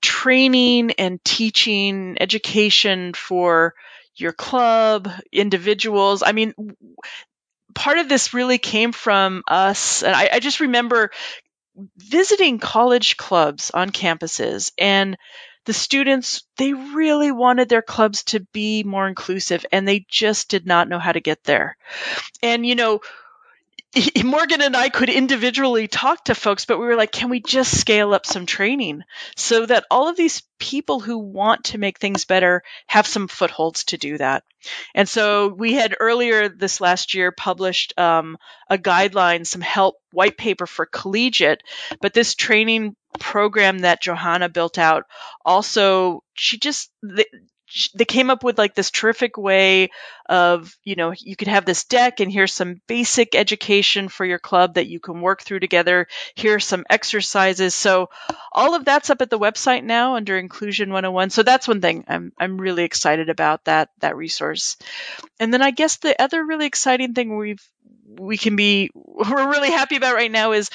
[0.01, 3.73] training and teaching education for
[4.17, 6.23] your club, individuals.
[6.25, 6.53] I mean,
[7.73, 10.03] part of this really came from us.
[10.03, 11.11] And I, I just remember
[11.97, 15.17] visiting college clubs on campuses and
[15.65, 20.65] the students they really wanted their clubs to be more inclusive and they just did
[20.65, 21.75] not know how to get there
[22.41, 23.01] and you know
[24.23, 27.79] Morgan and I could individually talk to folks, but we were like, can we just
[27.79, 29.01] scale up some training
[29.35, 33.85] so that all of these people who want to make things better have some footholds
[33.85, 34.43] to do that?
[34.93, 38.37] And so we had earlier this last year published um,
[38.69, 41.61] a guideline, some help white paper for collegiate,
[42.01, 45.03] but this training program that Johanna built out
[45.45, 46.91] also, she just,
[47.95, 49.89] they came up with like this terrific way
[50.27, 54.39] of you know you could have this deck and here's some basic education for your
[54.39, 56.07] club that you can work through together.
[56.35, 57.73] Here's some exercises.
[57.73, 58.09] So
[58.51, 62.05] all of that's up at the website now under inclusion 101 so that's one thing
[62.07, 64.77] i'm i'm really excited about that that resource.
[65.39, 67.67] And then i guess the other really exciting thing we've
[68.19, 70.69] we can be we're really happy about right now is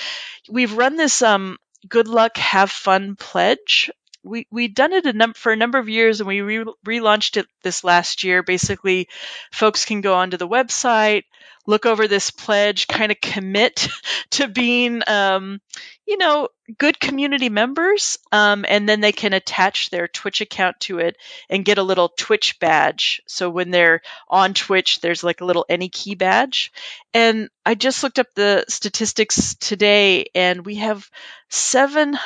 [0.49, 1.57] we've run this um
[1.89, 3.91] good luck have fun pledge
[4.23, 7.37] we we'd done it a num- for a number of years and we re- relaunched
[7.37, 8.43] it this last year.
[8.43, 9.09] Basically
[9.53, 11.25] folks can go onto the website
[11.67, 13.89] look over this pledge kind of commit
[14.31, 15.61] to being um,
[16.07, 20.99] you know good community members um, and then they can attach their twitch account to
[20.99, 21.17] it
[21.49, 23.23] and get a little twitch badge.
[23.27, 26.73] So when they're on twitch there's like a little AnyKey badge.
[27.15, 31.09] And i just looked up the statistics today and we have
[31.49, 32.17] seven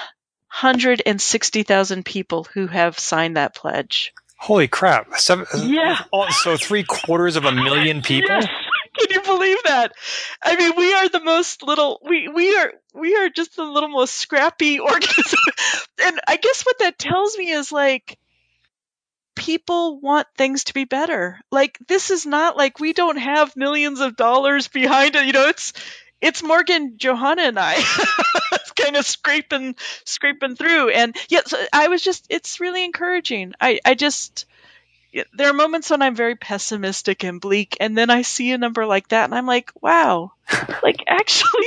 [0.54, 4.14] 160,000 people who have signed that pledge.
[4.36, 5.16] Holy crap.
[5.16, 6.04] Seven, yeah.
[6.12, 8.30] Oh, so three quarters of a million people?
[8.30, 8.46] Yes.
[8.96, 9.92] Can you believe that?
[10.40, 13.88] I mean, we are the most little, we, we are, we are just the little
[13.88, 15.40] most scrappy organism.
[16.04, 18.16] and I guess what that tells me is like,
[19.34, 21.40] people want things to be better.
[21.50, 25.26] Like, this is not like we don't have millions of dollars behind it.
[25.26, 25.72] You know, it's,
[26.24, 27.74] it's Morgan, Johanna, and I
[28.52, 30.88] It's kind of scraping scraping through.
[30.88, 33.54] And yes, I was just it's really encouraging.
[33.60, 34.46] I I just
[35.34, 38.86] there are moments when I'm very pessimistic and bleak, and then I see a number
[38.86, 40.32] like that, and I'm like, wow,
[40.82, 41.66] like actually,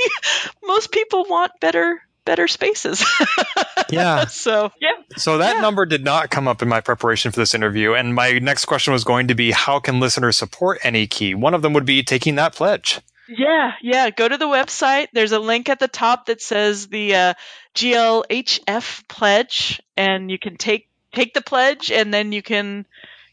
[0.64, 3.02] most people want better better spaces.
[3.90, 4.26] yeah.
[4.26, 4.90] So yeah.
[5.16, 5.60] So that yeah.
[5.60, 8.92] number did not come up in my preparation for this interview, and my next question
[8.92, 11.34] was going to be, how can listeners support Anykey?
[11.34, 13.00] One of them would be taking that pledge.
[13.28, 14.10] Yeah, yeah.
[14.10, 15.08] Go to the website.
[15.12, 17.34] There's a link at the top that says the uh,
[17.74, 22.86] GLHF pledge, and you can take take the pledge, and then you can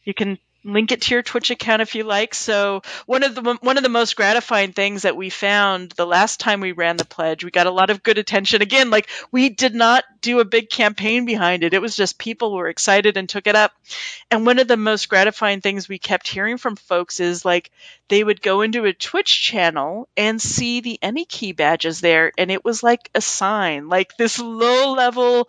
[0.04, 2.34] you can link it to your Twitch account if you like.
[2.34, 6.40] So one of the one of the most gratifying things that we found the last
[6.40, 8.62] time we ran the pledge, we got a lot of good attention.
[8.62, 11.74] Again, like we did not do a big campaign behind it.
[11.74, 13.72] It was just people were excited and took it up.
[14.32, 17.72] And one of the most gratifying things we kept hearing from folks is like
[18.08, 22.66] they would go into a Twitch channel and see the Anykey badges there and it
[22.66, 25.48] was like a sign, like this low level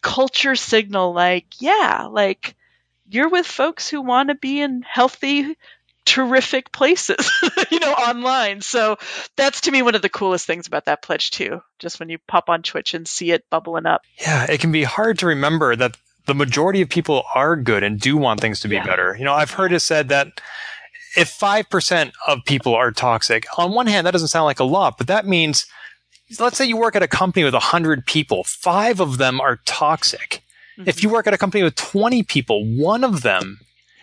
[0.00, 2.54] culture signal like yeah, like
[3.08, 5.56] you're with folks who want to be in healthy
[6.06, 7.32] terrific places,
[7.70, 8.62] you know, online.
[8.62, 8.96] So
[9.36, 11.60] that's to me one of the coolest things about that pledge too.
[11.78, 14.02] Just when you pop on Twitch and see it bubbling up.
[14.20, 15.96] Yeah, it can be hard to remember that
[16.26, 18.86] the majority of people are good and do want things to be yeah.
[18.86, 19.16] better.
[19.18, 20.40] You know, I've heard it said that
[21.16, 24.98] if 5% of people are toxic, on one hand, that doesn't sound like a lot,
[24.98, 25.66] but that means,
[26.38, 30.42] let's say you work at a company with 100 people, five of them are toxic.
[30.78, 30.88] Mm-hmm.
[30.88, 33.60] If you work at a company with 20 people, one of them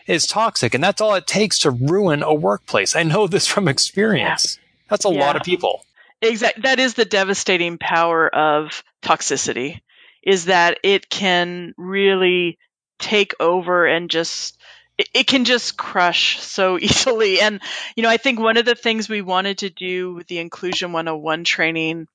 [0.07, 0.73] is toxic.
[0.73, 2.95] And that's all it takes to ruin a workplace.
[2.95, 4.57] I know this from experience.
[4.57, 4.63] Yeah.
[4.89, 5.19] That's a yeah.
[5.19, 5.85] lot of people.
[6.21, 6.61] Exactly.
[6.63, 9.81] That is the devastating power of toxicity
[10.21, 12.57] is that it can really
[12.97, 14.57] take over and just
[14.97, 17.41] it can just crush so easily.
[17.41, 17.61] And,
[17.95, 20.91] you know, I think one of the things we wanted to do with the Inclusion
[20.93, 22.07] 101 training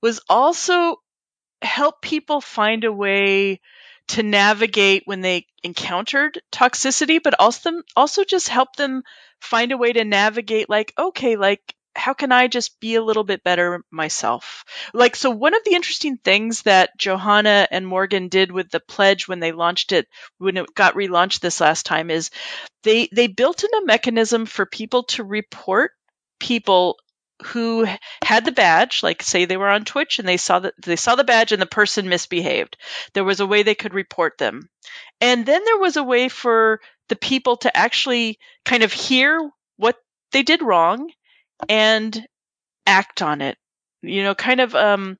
[0.00, 0.96] was also
[1.62, 3.60] help people find a way
[4.08, 9.02] to navigate when they encountered toxicity, but also also just help them
[9.40, 13.24] find a way to navigate like, okay, like how can I just be a little
[13.24, 14.64] bit better myself?
[14.92, 19.28] Like, so one of the interesting things that Johanna and Morgan did with the pledge
[19.28, 22.30] when they launched it, when it got relaunched this last time is
[22.82, 25.92] they, they built in a mechanism for people to report
[26.40, 26.98] people
[27.42, 27.86] who
[28.22, 31.16] had the badge, like say they were on Twitch and they saw that they saw
[31.16, 32.76] the badge and the person misbehaved.
[33.12, 34.68] There was a way they could report them.
[35.20, 39.96] And then there was a way for the people to actually kind of hear what
[40.32, 41.10] they did wrong
[41.68, 42.26] and
[42.86, 43.58] act on it.
[44.02, 45.18] You know, kind of um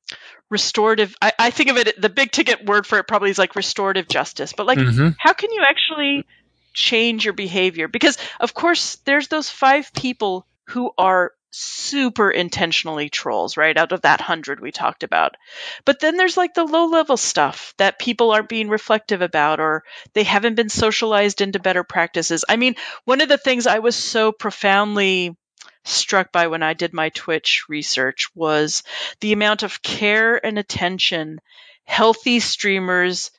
[0.51, 3.57] restorative I, I think of it the big ticket word for it probably is like
[3.57, 4.53] restorative justice.
[4.53, 5.09] But like mm-hmm.
[5.19, 6.27] how can you actually
[6.75, 7.89] change your behavior?
[7.89, 13.77] Because of course there's those five people who are super intentionally trolls, right?
[13.77, 15.37] Out of that hundred we talked about.
[15.85, 19.85] But then there's like the low level stuff that people aren't being reflective about or
[20.15, 22.45] they haven't been socialized into better practices.
[22.49, 22.75] I mean,
[23.05, 25.37] one of the things I was so profoundly
[25.85, 28.83] struck by when I did my Twitch research was
[29.21, 31.41] the amount of care and attention
[31.85, 33.31] healthy streamers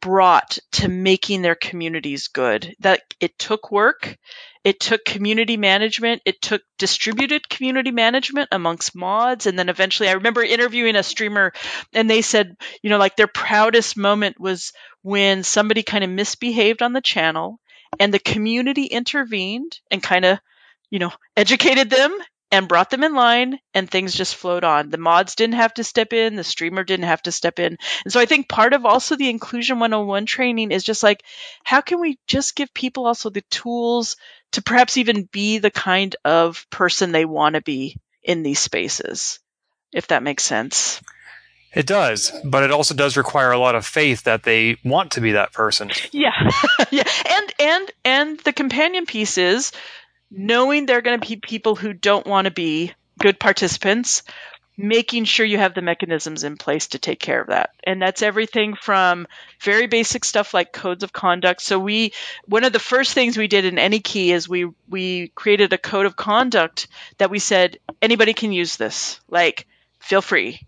[0.00, 2.74] brought to making their communities good.
[2.80, 4.16] That it took work,
[4.68, 10.12] it took community management, it took distributed community management amongst mods, and then eventually I
[10.12, 11.54] remember interviewing a streamer
[11.94, 16.82] and they said, you know, like their proudest moment was when somebody kind of misbehaved
[16.82, 17.60] on the channel
[17.98, 20.38] and the community intervened and kind of,
[20.90, 22.14] you know, educated them
[22.50, 24.90] and brought them in line and things just flowed on.
[24.90, 27.76] The mods didn't have to step in, the streamer didn't have to step in.
[28.04, 31.22] And so I think part of also the inclusion 101 training is just like
[31.64, 34.16] how can we just give people also the tools
[34.52, 39.40] to perhaps even be the kind of person they want to be in these spaces,
[39.92, 41.00] if that makes sense.
[41.74, 45.20] It does, but it also does require a lot of faith that they want to
[45.20, 45.90] be that person.
[46.12, 46.50] Yeah.
[46.90, 47.04] yeah.
[47.28, 49.72] And and and the companion piece is
[50.30, 54.22] knowing they're going to be people who don't want to be good participants,
[54.78, 57.70] making sure you have the mechanisms in place to take care of that.
[57.82, 59.26] And that's everything from
[59.60, 61.60] very basic stuff like codes of conduct.
[61.60, 62.12] So we
[62.46, 66.06] one of the first things we did in AnyKey is we we created a code
[66.06, 66.86] of conduct
[67.18, 69.20] that we said anybody can use this.
[69.28, 69.66] Like
[69.98, 70.60] feel free.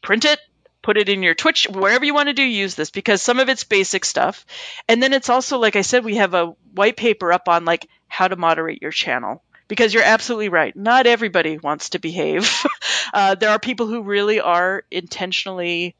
[0.00, 0.40] Print it,
[0.80, 3.50] put it in your Twitch, wherever you want to do, use this because some of
[3.50, 4.46] it's basic stuff.
[4.88, 7.86] And then it's also, like I said, we have a white paper up on like
[8.06, 10.74] how to moderate your channel because you're absolutely right.
[10.74, 12.50] Not everybody wants to behave.
[13.14, 15.94] uh, there are people who really are intentionally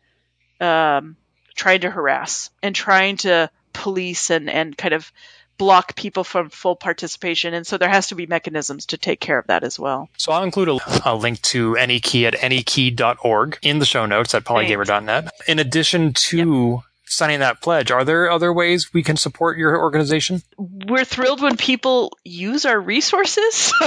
[0.60, 1.16] um,
[1.54, 5.12] trying to harass and trying to police and, and kind of
[5.58, 7.52] block people from full participation.
[7.52, 10.08] And so there has to be mechanisms to take care of that as well.
[10.16, 14.44] So I'll include a, a link to AnyKey at anykey.org in the show notes at
[14.44, 15.32] polygamer.net.
[15.48, 17.90] In addition to yep signing that pledge.
[17.90, 20.42] Are there other ways we can support your organization?
[20.56, 23.72] We're thrilled when people use our resources.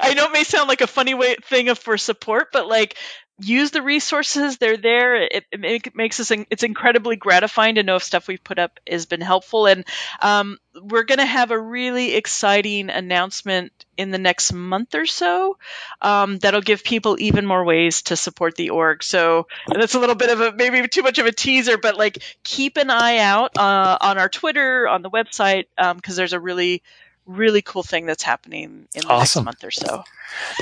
[0.00, 2.96] I know it may sound like a funny way thing for support, but like
[3.40, 8.02] use the resources they're there it, it, makes us it's incredibly gratifying to know if
[8.02, 9.66] stuff we've put up has been helpful.
[9.66, 9.84] And
[10.20, 15.56] um, we're going to have a really exciting announcement in the next month or so
[16.00, 19.02] um, that'll give people even more ways to support the org.
[19.02, 22.18] So that's a little bit of a maybe too much of a teaser but like
[22.42, 26.40] keep an eye out uh, on our twitter on the website because um, there's a
[26.40, 26.82] really
[27.28, 29.44] really cool thing that's happening in the awesome.
[29.44, 30.02] next month or so.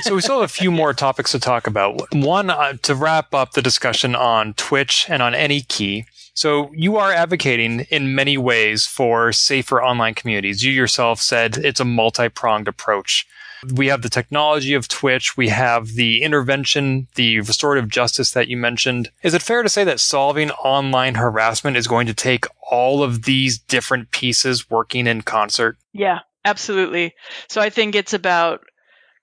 [0.01, 2.13] so we still have a few more topics to talk about.
[2.13, 6.05] One uh, to wrap up the discussion on Twitch and on AnyKey.
[6.33, 10.63] So you are advocating in many ways for safer online communities.
[10.63, 13.25] You yourself said it's a multi-pronged approach.
[13.73, 15.35] We have the technology of Twitch.
[15.35, 19.09] We have the intervention, the restorative justice that you mentioned.
[19.23, 23.23] Is it fair to say that solving online harassment is going to take all of
[23.23, 25.77] these different pieces working in concert?
[25.91, 27.13] Yeah, absolutely.
[27.49, 28.61] So I think it's about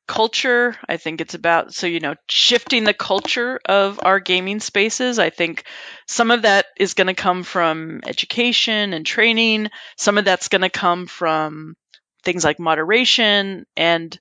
[0.06, 0.76] culture.
[0.88, 5.18] I think it's about, so, you know, shifting the culture of our gaming spaces.
[5.18, 5.64] I think
[6.06, 9.70] some of that is going to come from education and training.
[9.96, 11.76] Some of that's going to come from
[12.24, 14.18] things like moderation and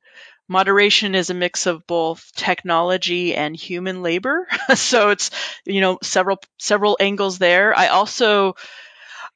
[0.47, 4.45] moderation is a mix of both technology and human labor
[4.75, 5.31] so it's
[5.65, 8.53] you know several several angles there i also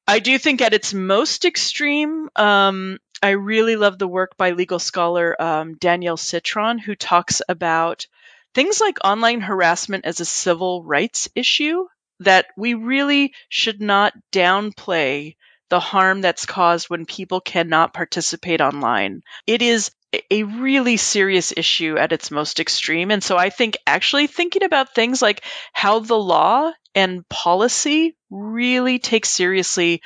[0.07, 4.79] i do think at its most extreme um, i really love the work by legal
[4.79, 8.05] scholar um, danielle citron who talks about
[8.53, 11.85] things like online harassment as a civil rights issue
[12.21, 15.35] that we really should not downplay
[15.69, 19.21] the harm that's caused when people cannot participate online.
[19.45, 19.91] It is
[20.31, 23.11] a really serious issue at its most extreme.
[23.11, 25.43] And so I think actually thinking about things like
[25.73, 30.01] how the law and policy really take seriously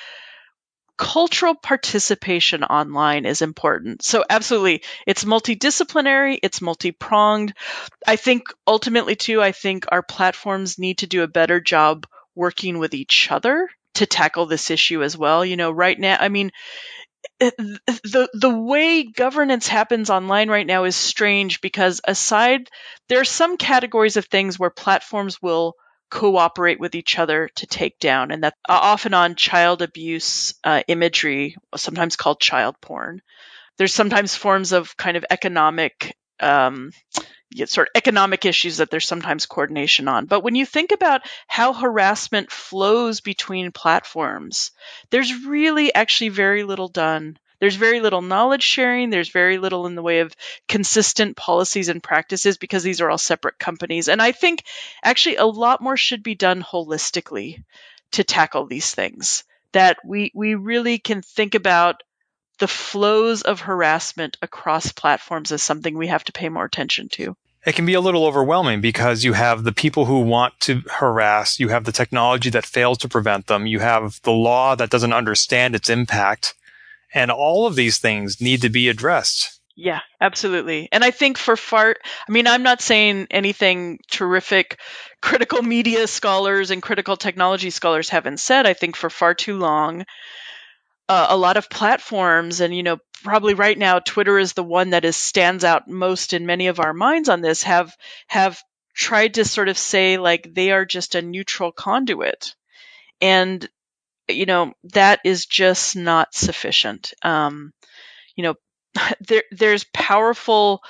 [1.01, 4.03] cultural participation online is important.
[4.03, 7.55] So absolutely, it's multidisciplinary, it's multi-pronged.
[8.05, 12.77] I think ultimately too, I think our platforms need to do a better job working
[12.77, 15.43] with each other to tackle this issue as well.
[15.43, 16.51] You know, right now, I mean,
[17.39, 22.69] eh, the the way governance happens online right now is strange because aside
[23.09, 25.73] there are some categories of things where platforms will
[26.11, 30.83] cooperate with each other to take down and that uh, often on child abuse uh,
[30.87, 33.21] imagery sometimes called child porn
[33.77, 36.91] there's sometimes forms of kind of economic um,
[37.65, 40.25] sort of economic issues that there's sometimes coordination on.
[40.25, 44.71] But when you think about how harassment flows between platforms,
[45.09, 47.37] there's really actually very little done.
[47.61, 49.11] There's very little knowledge sharing.
[49.11, 50.35] There's very little in the way of
[50.67, 54.09] consistent policies and practices because these are all separate companies.
[54.09, 54.63] And I think
[55.03, 57.63] actually a lot more should be done holistically
[58.13, 59.43] to tackle these things.
[59.73, 62.01] That we, we really can think about
[62.57, 67.37] the flows of harassment across platforms as something we have to pay more attention to.
[67.63, 71.59] It can be a little overwhelming because you have the people who want to harass,
[71.59, 75.13] you have the technology that fails to prevent them, you have the law that doesn't
[75.13, 76.55] understand its impact,
[77.13, 79.59] and all of these things need to be addressed.
[79.75, 80.89] Yeah, absolutely.
[80.91, 81.95] And I think for far,
[82.27, 84.79] I mean, I'm not saying anything terrific
[85.21, 88.67] critical media scholars and critical technology scholars haven't said.
[88.67, 90.05] I think for far too long,
[91.11, 94.91] uh, a lot of platforms and you know probably right now twitter is the one
[94.91, 97.93] that is stands out most in many of our minds on this have
[98.27, 98.63] have
[98.95, 102.55] tried to sort of say like they are just a neutral conduit
[103.19, 103.69] and
[104.35, 107.73] you know that is just not sufficient um,
[108.35, 108.55] you know
[109.27, 110.81] there there's powerful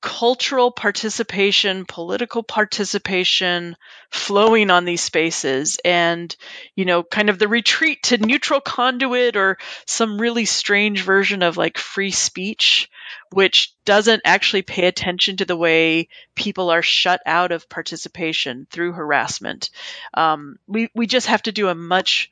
[0.00, 3.76] cultural participation, political participation
[4.10, 6.34] flowing on these spaces and,
[6.74, 11.58] you know, kind of the retreat to neutral conduit or some really strange version of
[11.58, 12.88] like free speech,
[13.32, 18.92] which doesn't actually pay attention to the way people are shut out of participation through
[18.92, 19.70] harassment.
[20.14, 22.30] Um, we, we just have to do a much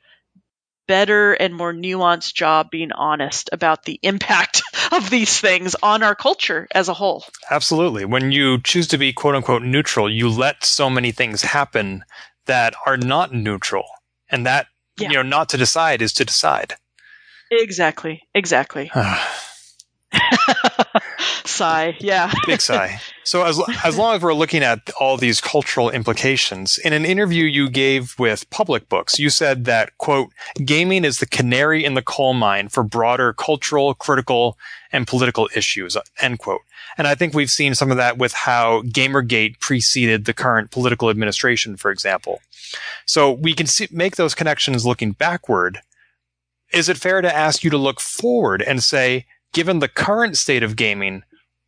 [0.89, 6.15] better and more nuanced job being honest about the impact of these things on our
[6.15, 7.23] culture as a whole.
[7.51, 8.05] Absolutely.
[8.05, 12.03] When you choose to be quote unquote neutral, you let so many things happen
[12.47, 13.85] that are not neutral.
[14.31, 14.65] And that,
[14.97, 15.09] yeah.
[15.09, 16.73] you know, not to decide is to decide.
[17.51, 18.23] Exactly.
[18.33, 18.91] Exactly.
[21.45, 21.97] sigh.
[21.99, 22.31] Yeah.
[22.45, 22.99] Big sigh.
[23.23, 27.45] So as as long as we're looking at all these cultural implications, in an interview
[27.45, 30.31] you gave with Public Books, you said that quote,
[30.63, 34.57] gaming is the canary in the coal mine for broader cultural, critical,
[34.91, 36.61] and political issues, end quote.
[36.97, 41.09] And I think we've seen some of that with how Gamergate preceded the current political
[41.09, 42.41] administration, for example.
[43.05, 45.79] So we can see, make those connections looking backward.
[46.73, 50.63] Is it fair to ask you to look forward and say, given the current state
[50.63, 51.23] of gaming,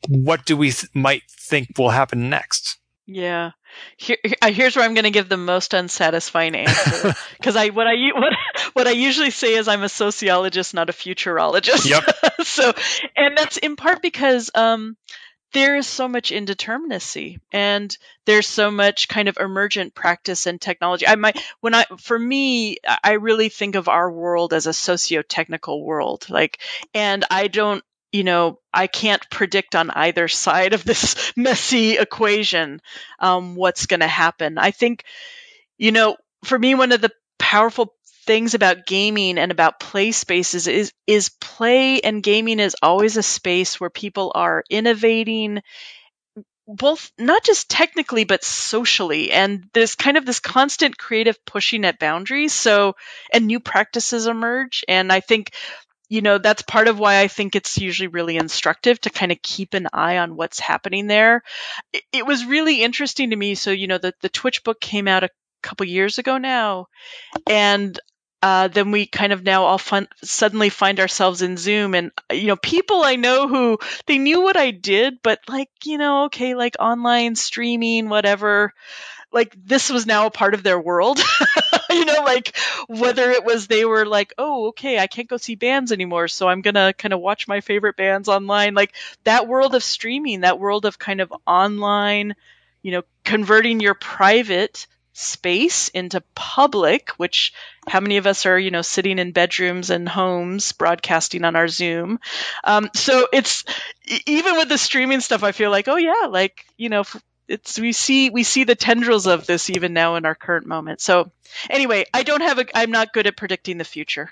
[0.08, 2.78] what do we th- might think will happen next?
[3.06, 3.52] Yeah.
[3.98, 7.94] Here, here's where I'm going to give the most unsatisfying answer because I what I
[8.14, 8.34] what
[8.74, 11.90] what I usually say is I'm a sociologist, not a futurologist.
[11.90, 12.04] Yep.
[12.48, 12.74] so,
[13.16, 14.98] and that's in part because um,
[15.54, 17.96] there is so much indeterminacy and
[18.26, 21.08] there's so much kind of emergent practice and technology.
[21.08, 25.84] I might when I for me, I really think of our world as a socio-technical
[25.84, 26.30] world.
[26.30, 26.60] Like,
[26.94, 32.82] and I don't you know, I can't predict on either side of this messy equation
[33.20, 34.58] um, what's going to happen.
[34.58, 35.06] I think,
[35.78, 37.94] you know, for me, one of the powerful
[38.26, 43.24] things about gaming and about play spaces is is play and gaming is always a
[43.24, 45.62] space where people are innovating
[46.68, 52.00] both not just technically but socially and there's kind of this constant creative pushing at
[52.00, 52.96] boundaries so
[53.34, 55.52] and new practices emerge and i think
[56.12, 59.42] you know, that's part of why I think it's usually really instructive to kind of
[59.42, 61.42] keep an eye on what's happening there.
[61.94, 63.56] It, it was really interesting to me.
[63.56, 65.30] So, you know, the, the Twitch book came out a
[65.64, 66.88] couple years ago now,
[67.50, 67.98] and
[68.42, 72.48] uh, then we kind of now all fun- suddenly find ourselves in Zoom, and you
[72.48, 76.56] know, people I know who they knew what I did, but like, you know, okay,
[76.56, 78.74] like online streaming, whatever
[79.32, 81.20] like this was now a part of their world.
[81.90, 85.56] you know, like whether it was they were like, oh, okay, I can't go see
[85.56, 88.74] bands anymore, so I'm gonna kind of watch my favorite bands online.
[88.74, 92.36] Like that world of streaming, that world of kind of online,
[92.82, 97.54] you know, converting your private space into public, which
[97.88, 101.68] how many of us are, you know, sitting in bedrooms and homes broadcasting on our
[101.68, 102.20] Zoom.
[102.64, 103.66] Um, so it's
[104.26, 107.04] even with the streaming stuff, I feel like, oh yeah, like, you know,
[107.48, 111.02] it's we see we see the tendrils of this even now in our current moment.
[111.02, 111.32] So
[111.70, 114.32] anyway, I don't have a I'm not good at predicting the future.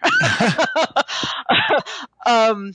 [2.25, 2.73] um,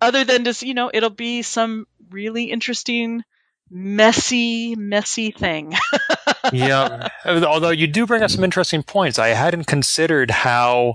[0.00, 3.24] other than just you know it'll be some really interesting
[3.70, 5.74] messy messy thing
[6.52, 10.94] yeah although you do bring up some interesting points i hadn't considered how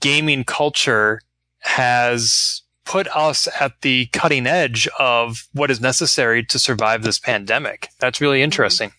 [0.00, 1.20] gaming culture
[1.60, 7.88] has put us at the cutting edge of what is necessary to survive this pandemic.
[7.98, 8.44] That's really mm-hmm.
[8.44, 8.92] interesting.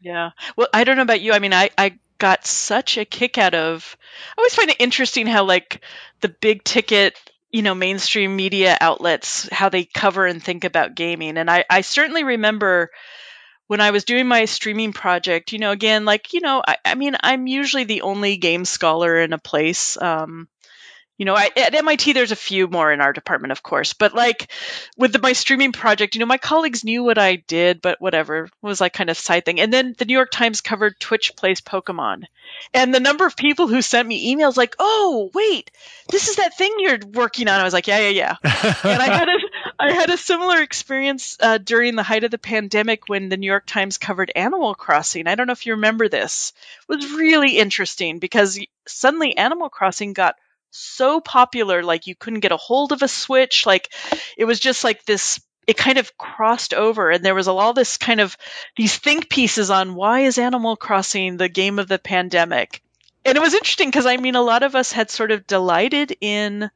[0.00, 0.30] Yeah.
[0.56, 1.32] Well, I don't know about you.
[1.32, 3.96] I mean, I, I got such a kick out of,
[4.36, 5.82] I always find it interesting how, like,
[6.20, 7.18] the big ticket,
[7.50, 11.36] you know, mainstream media outlets, how they cover and think about gaming.
[11.36, 12.90] And I, I certainly remember
[13.66, 16.94] when I was doing my streaming project, you know, again, like, you know, I, I
[16.94, 20.00] mean, I'm usually the only game scholar in a place.
[20.00, 20.48] Um,
[21.18, 24.14] you know, I, at MIT, there's a few more in our department, of course, but
[24.14, 24.52] like
[24.98, 28.44] with the, my streaming project, you know, my colleagues knew what I did, but whatever
[28.44, 29.58] it was like kind of side thing.
[29.58, 32.24] And then the New York Times covered Twitch plays Pokemon,
[32.74, 35.70] and the number of people who sent me emails like, "Oh, wait,
[36.10, 38.36] this is that thing you're working on." I was like, "Yeah, yeah, yeah."
[38.84, 39.38] and I had a
[39.78, 43.46] I had a similar experience uh, during the height of the pandemic when the New
[43.46, 45.26] York Times covered Animal Crossing.
[45.26, 46.52] I don't know if you remember this.
[46.88, 50.36] It was really interesting because suddenly Animal Crossing got
[50.70, 53.92] so popular like you couldn't get a hold of a switch like
[54.36, 57.96] it was just like this it kind of crossed over and there was all this
[57.96, 58.36] kind of
[58.76, 62.82] these think pieces on why is animal crossing the game of the pandemic
[63.24, 66.14] and it was interesting because i mean a lot of us had sort of delighted
[66.20, 66.70] in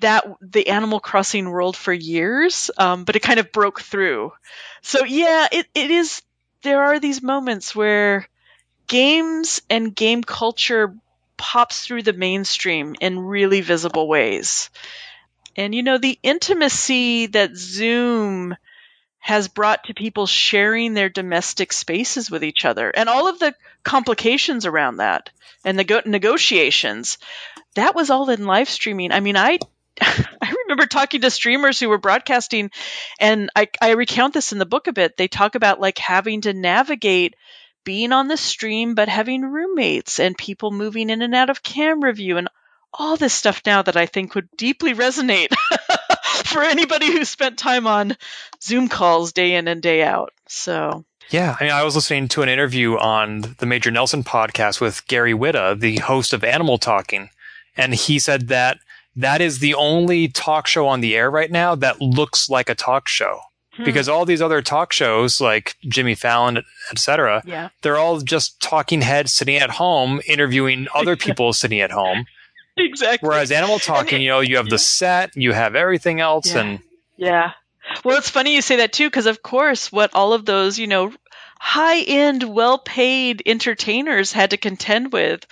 [0.00, 4.32] that the animal crossing world for years um, but it kind of broke through
[4.82, 6.22] so yeah it, it is
[6.62, 8.28] there are these moments where
[8.86, 10.94] games and game culture
[11.36, 14.70] pops through the mainstream in really visible ways.
[15.56, 18.56] And you know, the intimacy that Zoom
[19.18, 23.54] has brought to people sharing their domestic spaces with each other and all of the
[23.82, 25.30] complications around that
[25.64, 27.18] and the negotiations,
[27.74, 29.12] that was all in live streaming.
[29.12, 29.58] I mean, I
[30.40, 32.70] I remember talking to streamers who were broadcasting,
[33.18, 35.16] and I, I recount this in the book a bit.
[35.16, 37.34] They talk about like having to navigate
[37.84, 42.12] being on the stream, but having roommates and people moving in and out of camera
[42.12, 42.48] view and
[42.92, 45.54] all this stuff now that I think would deeply resonate
[46.44, 48.16] for anybody who spent time on
[48.62, 50.32] Zoom calls day in and day out.
[50.48, 51.04] So.
[51.30, 55.06] Yeah, I, mean, I was listening to an interview on the Major Nelson podcast with
[55.06, 57.28] Gary Whitta, the host of Animal Talking,
[57.76, 58.78] and he said that
[59.18, 62.74] that is the only talk show on the air right now that looks like a
[62.74, 63.40] talk show.
[63.72, 63.84] Hmm.
[63.84, 66.62] Because all these other talk shows like Jimmy Fallon,
[66.92, 67.70] etc., yeah.
[67.82, 72.26] they're all just talking heads sitting at home interviewing other people sitting at home.
[72.76, 73.28] Exactly.
[73.28, 76.60] Whereas Animal Talking, you know, you have the set, you have everything else, yeah.
[76.60, 76.78] and
[77.16, 77.50] yeah.
[78.04, 80.86] Well, it's funny you say that too, because of course, what all of those, you
[80.86, 81.12] know,
[81.58, 85.44] high end, well paid entertainers had to contend with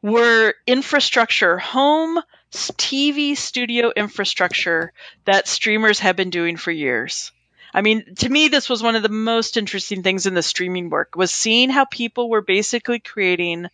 [0.00, 2.18] were infrastructure, home
[2.52, 4.92] TV studio infrastructure
[5.24, 7.32] that streamers have been doing for years.
[7.72, 10.90] I mean, to me, this was one of the most interesting things in the streaming
[10.90, 13.68] work was seeing how people were basically creating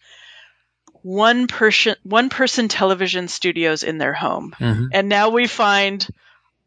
[1.02, 4.86] one person one person television studios in their home, mm-hmm.
[4.92, 6.06] and now we find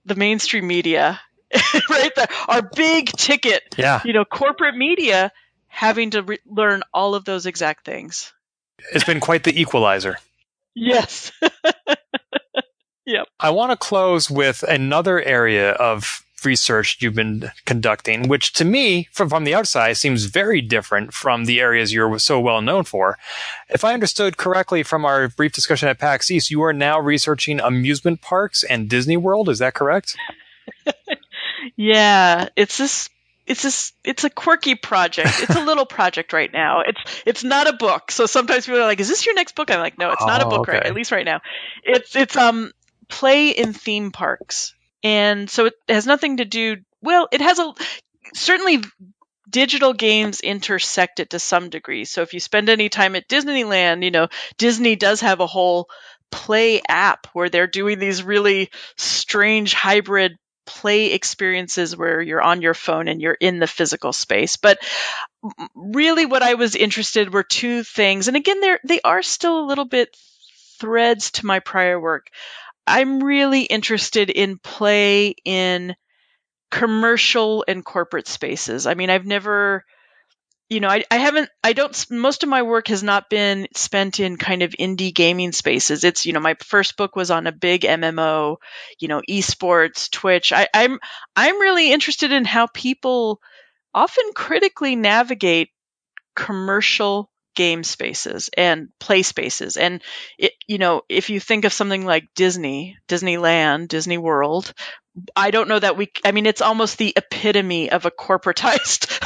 [0.05, 1.19] the mainstream media,
[1.89, 2.15] right?
[2.15, 4.01] The, our big ticket, yeah.
[4.03, 5.31] you know, corporate media
[5.67, 8.33] having to re- learn all of those exact things.
[8.93, 10.17] It's been quite the equalizer.
[10.73, 11.31] yes.
[13.09, 13.27] yep.
[13.39, 19.07] I want to close with another area of research you've been conducting, which to me,
[19.11, 23.17] from, from the outside, seems very different from the areas you're so well known for.
[23.69, 27.59] If I understood correctly from our brief discussion at PAX East, you are now researching
[27.59, 29.49] amusement parks and Disney World.
[29.49, 30.15] Is that correct?
[31.75, 33.09] yeah, it's this
[33.49, 35.29] it's this it's a quirky project.
[35.41, 36.81] It's a little project right now.
[36.85, 38.11] It's it's not a book.
[38.11, 40.41] So sometimes people are like, "Is this your next book?" I'm like, "No, it's not
[40.41, 41.41] a Oh, book right at least right now."
[41.83, 42.71] It's it's um
[43.09, 44.73] play in theme parks.
[45.03, 47.73] And so it has nothing to do well, it has a
[48.33, 48.83] certainly
[49.49, 52.05] digital games intersect it to some degree.
[52.05, 55.89] So if you spend any time at Disneyland, you know, Disney does have a whole
[56.31, 62.75] play app where they're doing these really strange hybrid play experiences where you're on your
[62.75, 64.55] phone and you're in the physical space.
[64.57, 64.77] But
[65.73, 68.27] really what I was interested were two things.
[68.27, 70.15] And again, they're they are still a little bit
[70.79, 72.29] threads to my prior work.
[72.89, 75.95] I'm really interested in play in
[76.71, 78.87] commercial and corporate spaces.
[78.87, 79.85] I mean, I've never,
[80.69, 84.19] you know, I, I haven't, I don't, most of my work has not been spent
[84.19, 86.03] in kind of indie gaming spaces.
[86.03, 88.57] It's, you know, my first book was on a big MMO,
[88.99, 90.51] you know, esports, Twitch.
[90.51, 90.99] I, I'm,
[91.35, 93.39] I'm really interested in how people
[93.93, 95.69] often critically navigate
[96.35, 97.29] commercial
[97.59, 99.75] game spaces and play spaces.
[99.75, 100.01] And
[100.37, 104.73] it, you know, if you think of something like Disney, Disneyland, Disney World,
[105.35, 109.19] I don't know that we, I mean, it's almost the epitome of a corporatized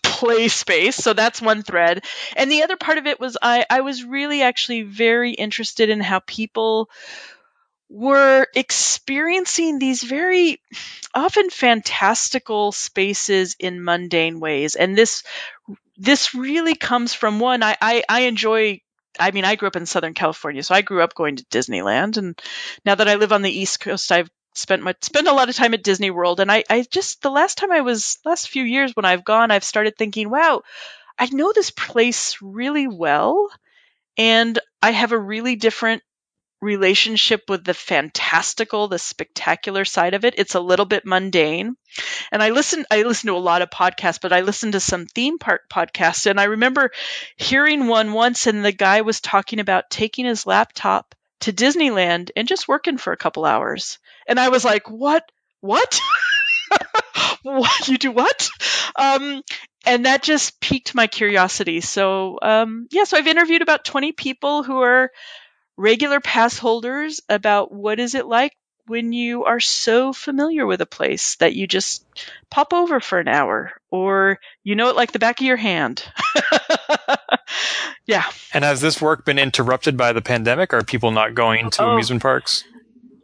[0.02, 0.96] play space.
[0.96, 2.04] So that's one thread.
[2.34, 6.00] And the other part of it was I, I was really actually very interested in
[6.00, 6.90] how people
[7.88, 10.60] were experiencing these very
[11.14, 14.74] often fantastical spaces in mundane ways.
[14.74, 15.22] And this,
[15.96, 18.80] this really comes from one, I, I, I enjoy
[19.18, 22.18] I mean, I grew up in Southern California, so I grew up going to Disneyland.
[22.18, 22.40] And
[22.84, 25.56] now that I live on the East Coast, I've spent my spent a lot of
[25.56, 26.40] time at Disney World.
[26.40, 29.50] And I, I just the last time I was last few years when I've gone,
[29.50, 30.62] I've started thinking, wow,
[31.18, 33.48] I know this place really well,
[34.18, 36.02] and I have a really different
[36.60, 40.34] relationship with the fantastical, the spectacular side of it.
[40.38, 41.76] It's a little bit mundane.
[42.32, 45.06] And I listen I listen to a lot of podcasts, but I listen to some
[45.06, 46.90] theme park podcasts and I remember
[47.36, 52.48] hearing one once and the guy was talking about taking his laptop to Disneyland and
[52.48, 53.98] just working for a couple hours.
[54.26, 55.30] And I was like, "What?
[55.60, 56.00] What?
[57.42, 58.48] what you do what?"
[58.96, 59.42] Um
[59.84, 61.80] and that just piqued my curiosity.
[61.80, 65.10] So, um yeah, so I've interviewed about 20 people who are
[65.76, 68.56] regular pass holders about what is it like
[68.86, 72.04] when you are so familiar with a place that you just
[72.50, 76.04] pop over for an hour or you know it like the back of your hand.
[78.06, 78.24] yeah.
[78.52, 80.72] And has this work been interrupted by the pandemic?
[80.72, 81.90] Are people not going to Oh.
[81.90, 82.64] amusement parks?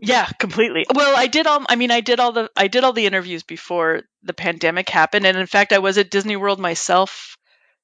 [0.01, 0.85] Yeah, completely.
[0.93, 3.45] Well, I did all I mean I did all the I did all the interviews
[3.45, 7.37] before the pandemic happened and in fact I was at Disney World myself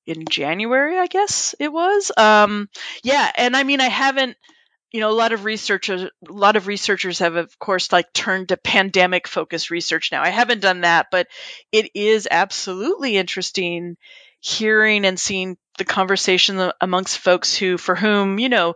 [0.05, 2.11] in January, I guess it was.
[2.17, 2.69] Um
[3.05, 4.37] yeah, and I mean I haven't
[4.93, 8.49] you know a lot of researchers a lot of researchers have of course like turned
[8.49, 10.23] to pandemic focused research now.
[10.23, 11.29] I haven't done that, but
[11.73, 13.97] it is absolutely interesting
[14.41, 18.75] hearing and seeing the conversation amongst folks who for whom, you know,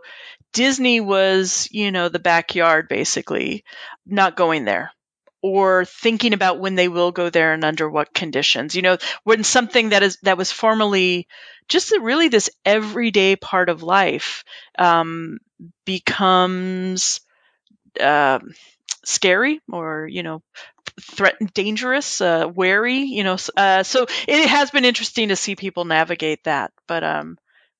[0.53, 3.63] Disney was, you know, the backyard basically,
[4.05, 4.91] not going there
[5.41, 8.75] or thinking about when they will go there and under what conditions.
[8.75, 11.27] You know, when something that is that was formerly
[11.67, 14.43] just really this everyday part of life
[14.77, 15.39] um,
[15.85, 17.21] becomes
[17.99, 18.39] uh,
[19.05, 20.41] scary or you know
[21.01, 25.85] threatened dangerous uh, wary you know uh, so it has been interesting to see people
[25.85, 27.37] navigate that but um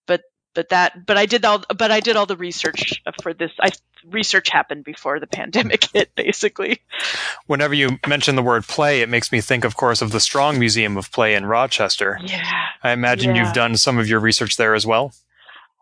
[0.08, 0.22] but
[0.56, 3.70] but that but i did all but i did all the research for this i
[4.10, 6.82] research happened before the pandemic hit basically
[7.48, 10.60] Whenever you mention the word play, it makes me think, of course, of the Strong
[10.60, 12.18] Museum of Play in Rochester.
[12.24, 13.44] yeah I imagine Yeah.
[13.44, 15.14] you've done some of your research there as well.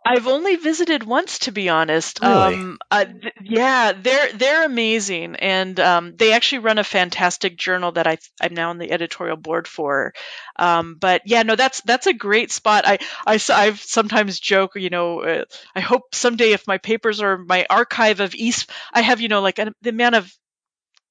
[0.04, 2.24] I've only visited once, to be honest.
[2.24, 2.56] Really?
[2.56, 7.92] Um, uh, th- yeah, they're they're amazing, and um, they actually run a fantastic journal
[7.92, 10.14] that I I'm now on the editorial board for.
[10.58, 12.84] Um, but yeah, no, that's that's a great spot.
[12.88, 12.98] I
[13.28, 15.46] I've sometimes joke, you know, uh,
[15.76, 19.42] I hope someday if my papers or my archive of East, I have you know
[19.42, 20.36] like an, the amount of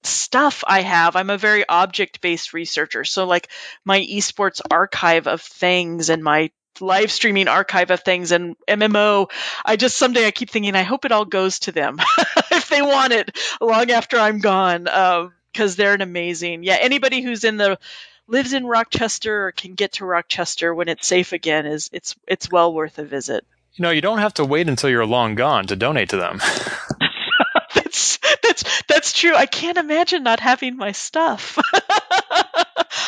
[0.02, 1.16] stuff I have.
[1.16, 3.04] I'm a very object based researcher.
[3.04, 3.48] So, like,
[3.84, 6.50] my esports archive of things and my
[6.80, 9.30] live streaming archive of things and MMO,
[9.64, 11.98] I just someday I keep thinking, I hope it all goes to them
[12.50, 14.88] if they want it long after I'm gone.
[14.88, 17.78] Um, because they're an amazing, yeah, anybody who's in the
[18.26, 22.50] lives in Rochester or can get to Rochester when it's safe again is it's it's
[22.50, 23.44] well worth a visit.
[23.74, 26.40] You know, you don't have to wait until you're long gone to donate to them.
[27.74, 29.34] that's that's that's true.
[29.34, 31.58] I can't imagine not having my stuff.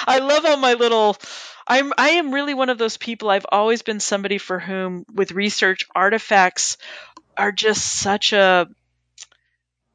[0.06, 1.16] I love all my little
[1.66, 3.30] I'm I am really one of those people.
[3.30, 6.76] I've always been somebody for whom with research artifacts
[7.36, 8.68] are just such a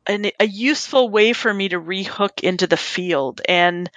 [0.07, 3.89] an, a useful way for me to rehook into the field and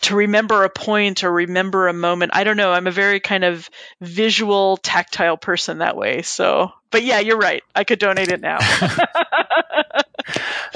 [0.00, 2.32] to remember a point or remember a moment.
[2.34, 2.72] I don't know.
[2.72, 3.68] I'm a very kind of
[4.00, 6.22] visual, tactile person that way.
[6.22, 7.62] So, but yeah, you're right.
[7.74, 8.58] I could donate it now.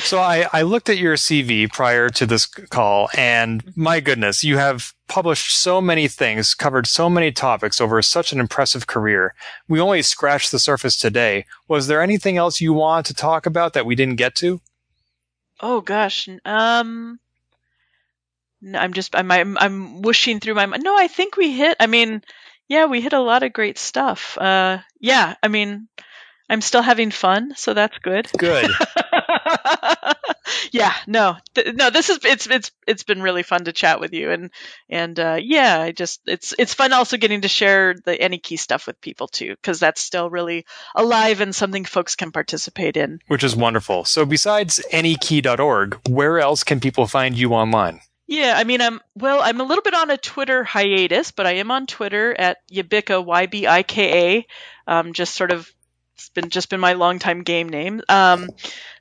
[0.04, 4.58] so I, I looked at your CV prior to this call, and my goodness, you
[4.58, 9.34] have published so many things, covered so many topics over such an impressive career.
[9.68, 11.46] We only scratched the surface today.
[11.68, 14.60] Was there anything else you want to talk about that we didn't get to?
[15.60, 17.20] Oh gosh, um,
[18.74, 20.66] I'm just I'm, I'm I'm whooshing through my.
[20.66, 21.76] No, I think we hit.
[21.78, 22.22] I mean,
[22.68, 24.38] yeah, we hit a lot of great stuff.
[24.38, 25.88] Uh, yeah, I mean,
[26.52, 28.28] I'm still having fun, so that's good.
[28.36, 28.70] Good.
[30.70, 31.88] yeah, no, th- no.
[31.88, 34.50] This is it's it's it's been really fun to chat with you, and
[34.90, 38.86] and uh, yeah, I just it's it's fun also getting to share the AnyKey stuff
[38.86, 43.20] with people too, because that's still really alive and something folks can participate in.
[43.28, 44.04] Which is wonderful.
[44.04, 48.00] So besides AnyKey.org, where else can people find you online?
[48.26, 49.40] Yeah, I mean, I'm well.
[49.40, 53.24] I'm a little bit on a Twitter hiatus, but I am on Twitter at Yibika
[53.24, 54.46] Y B I K A.
[54.86, 55.72] Um, just sort of
[56.14, 58.02] it's been just been my longtime game name.
[58.08, 58.48] Um,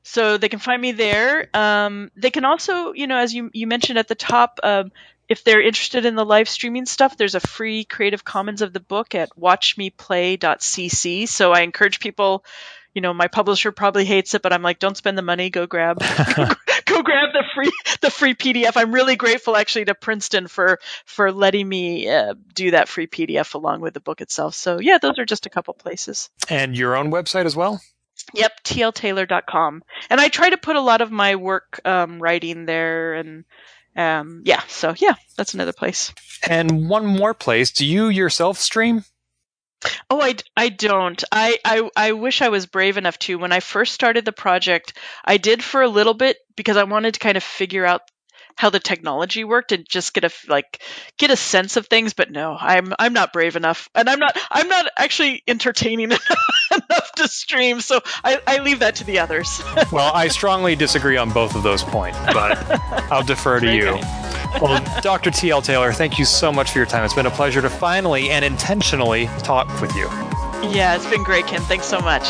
[0.03, 1.49] so they can find me there.
[1.53, 4.91] Um, they can also, you know, as you you mentioned at the top, um,
[5.29, 8.79] if they're interested in the live streaming stuff, there's a free Creative Commons of the
[8.79, 11.27] book at watchmeplay.cc.
[11.27, 12.43] So I encourage people.
[12.93, 15.49] You know, my publisher probably hates it, but I'm like, don't spend the money.
[15.49, 15.99] Go grab,
[16.91, 17.71] go, grab the free
[18.01, 18.73] the free PDF.
[18.75, 23.53] I'm really grateful actually to Princeton for for letting me uh, do that free PDF
[23.53, 24.55] along with the book itself.
[24.55, 26.29] So yeah, those are just a couple places.
[26.49, 27.81] And your own website as well.
[28.33, 29.83] Yep, tltaylor.com.
[30.09, 33.45] And I try to put a lot of my work um, writing there and
[33.95, 36.13] um, yeah, so yeah, that's another place.
[36.47, 37.71] And one more place.
[37.71, 39.03] Do you yourself stream?
[40.09, 41.23] Oh, I, I don't.
[41.31, 43.37] I, I, I wish I was brave enough to.
[43.37, 47.15] When I first started the project, I did for a little bit because I wanted
[47.15, 48.01] to kind of figure out
[48.55, 50.81] how the technology worked and just get a like
[51.17, 54.37] get a sense of things but no i'm i'm not brave enough and i'm not
[54.51, 56.11] i'm not actually entertaining
[56.71, 59.61] enough to stream so i, I leave that to the others
[59.91, 62.57] well i strongly disagree on both of those points but
[63.11, 63.97] i'll defer to you
[64.59, 65.31] well, Dr.
[65.31, 65.61] T.L.
[65.61, 67.05] Taylor, thank you so much for your time.
[67.05, 70.07] It's been a pleasure to finally and intentionally talk with you.
[70.71, 71.61] Yeah, it's been great, Ken.
[71.61, 72.23] Thanks so much.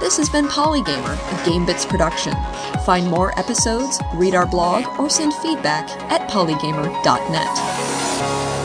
[0.00, 2.34] This has been Polygamer, a GameBits production.
[2.84, 8.57] Find more episodes, read our blog, or send feedback at polygamer.net.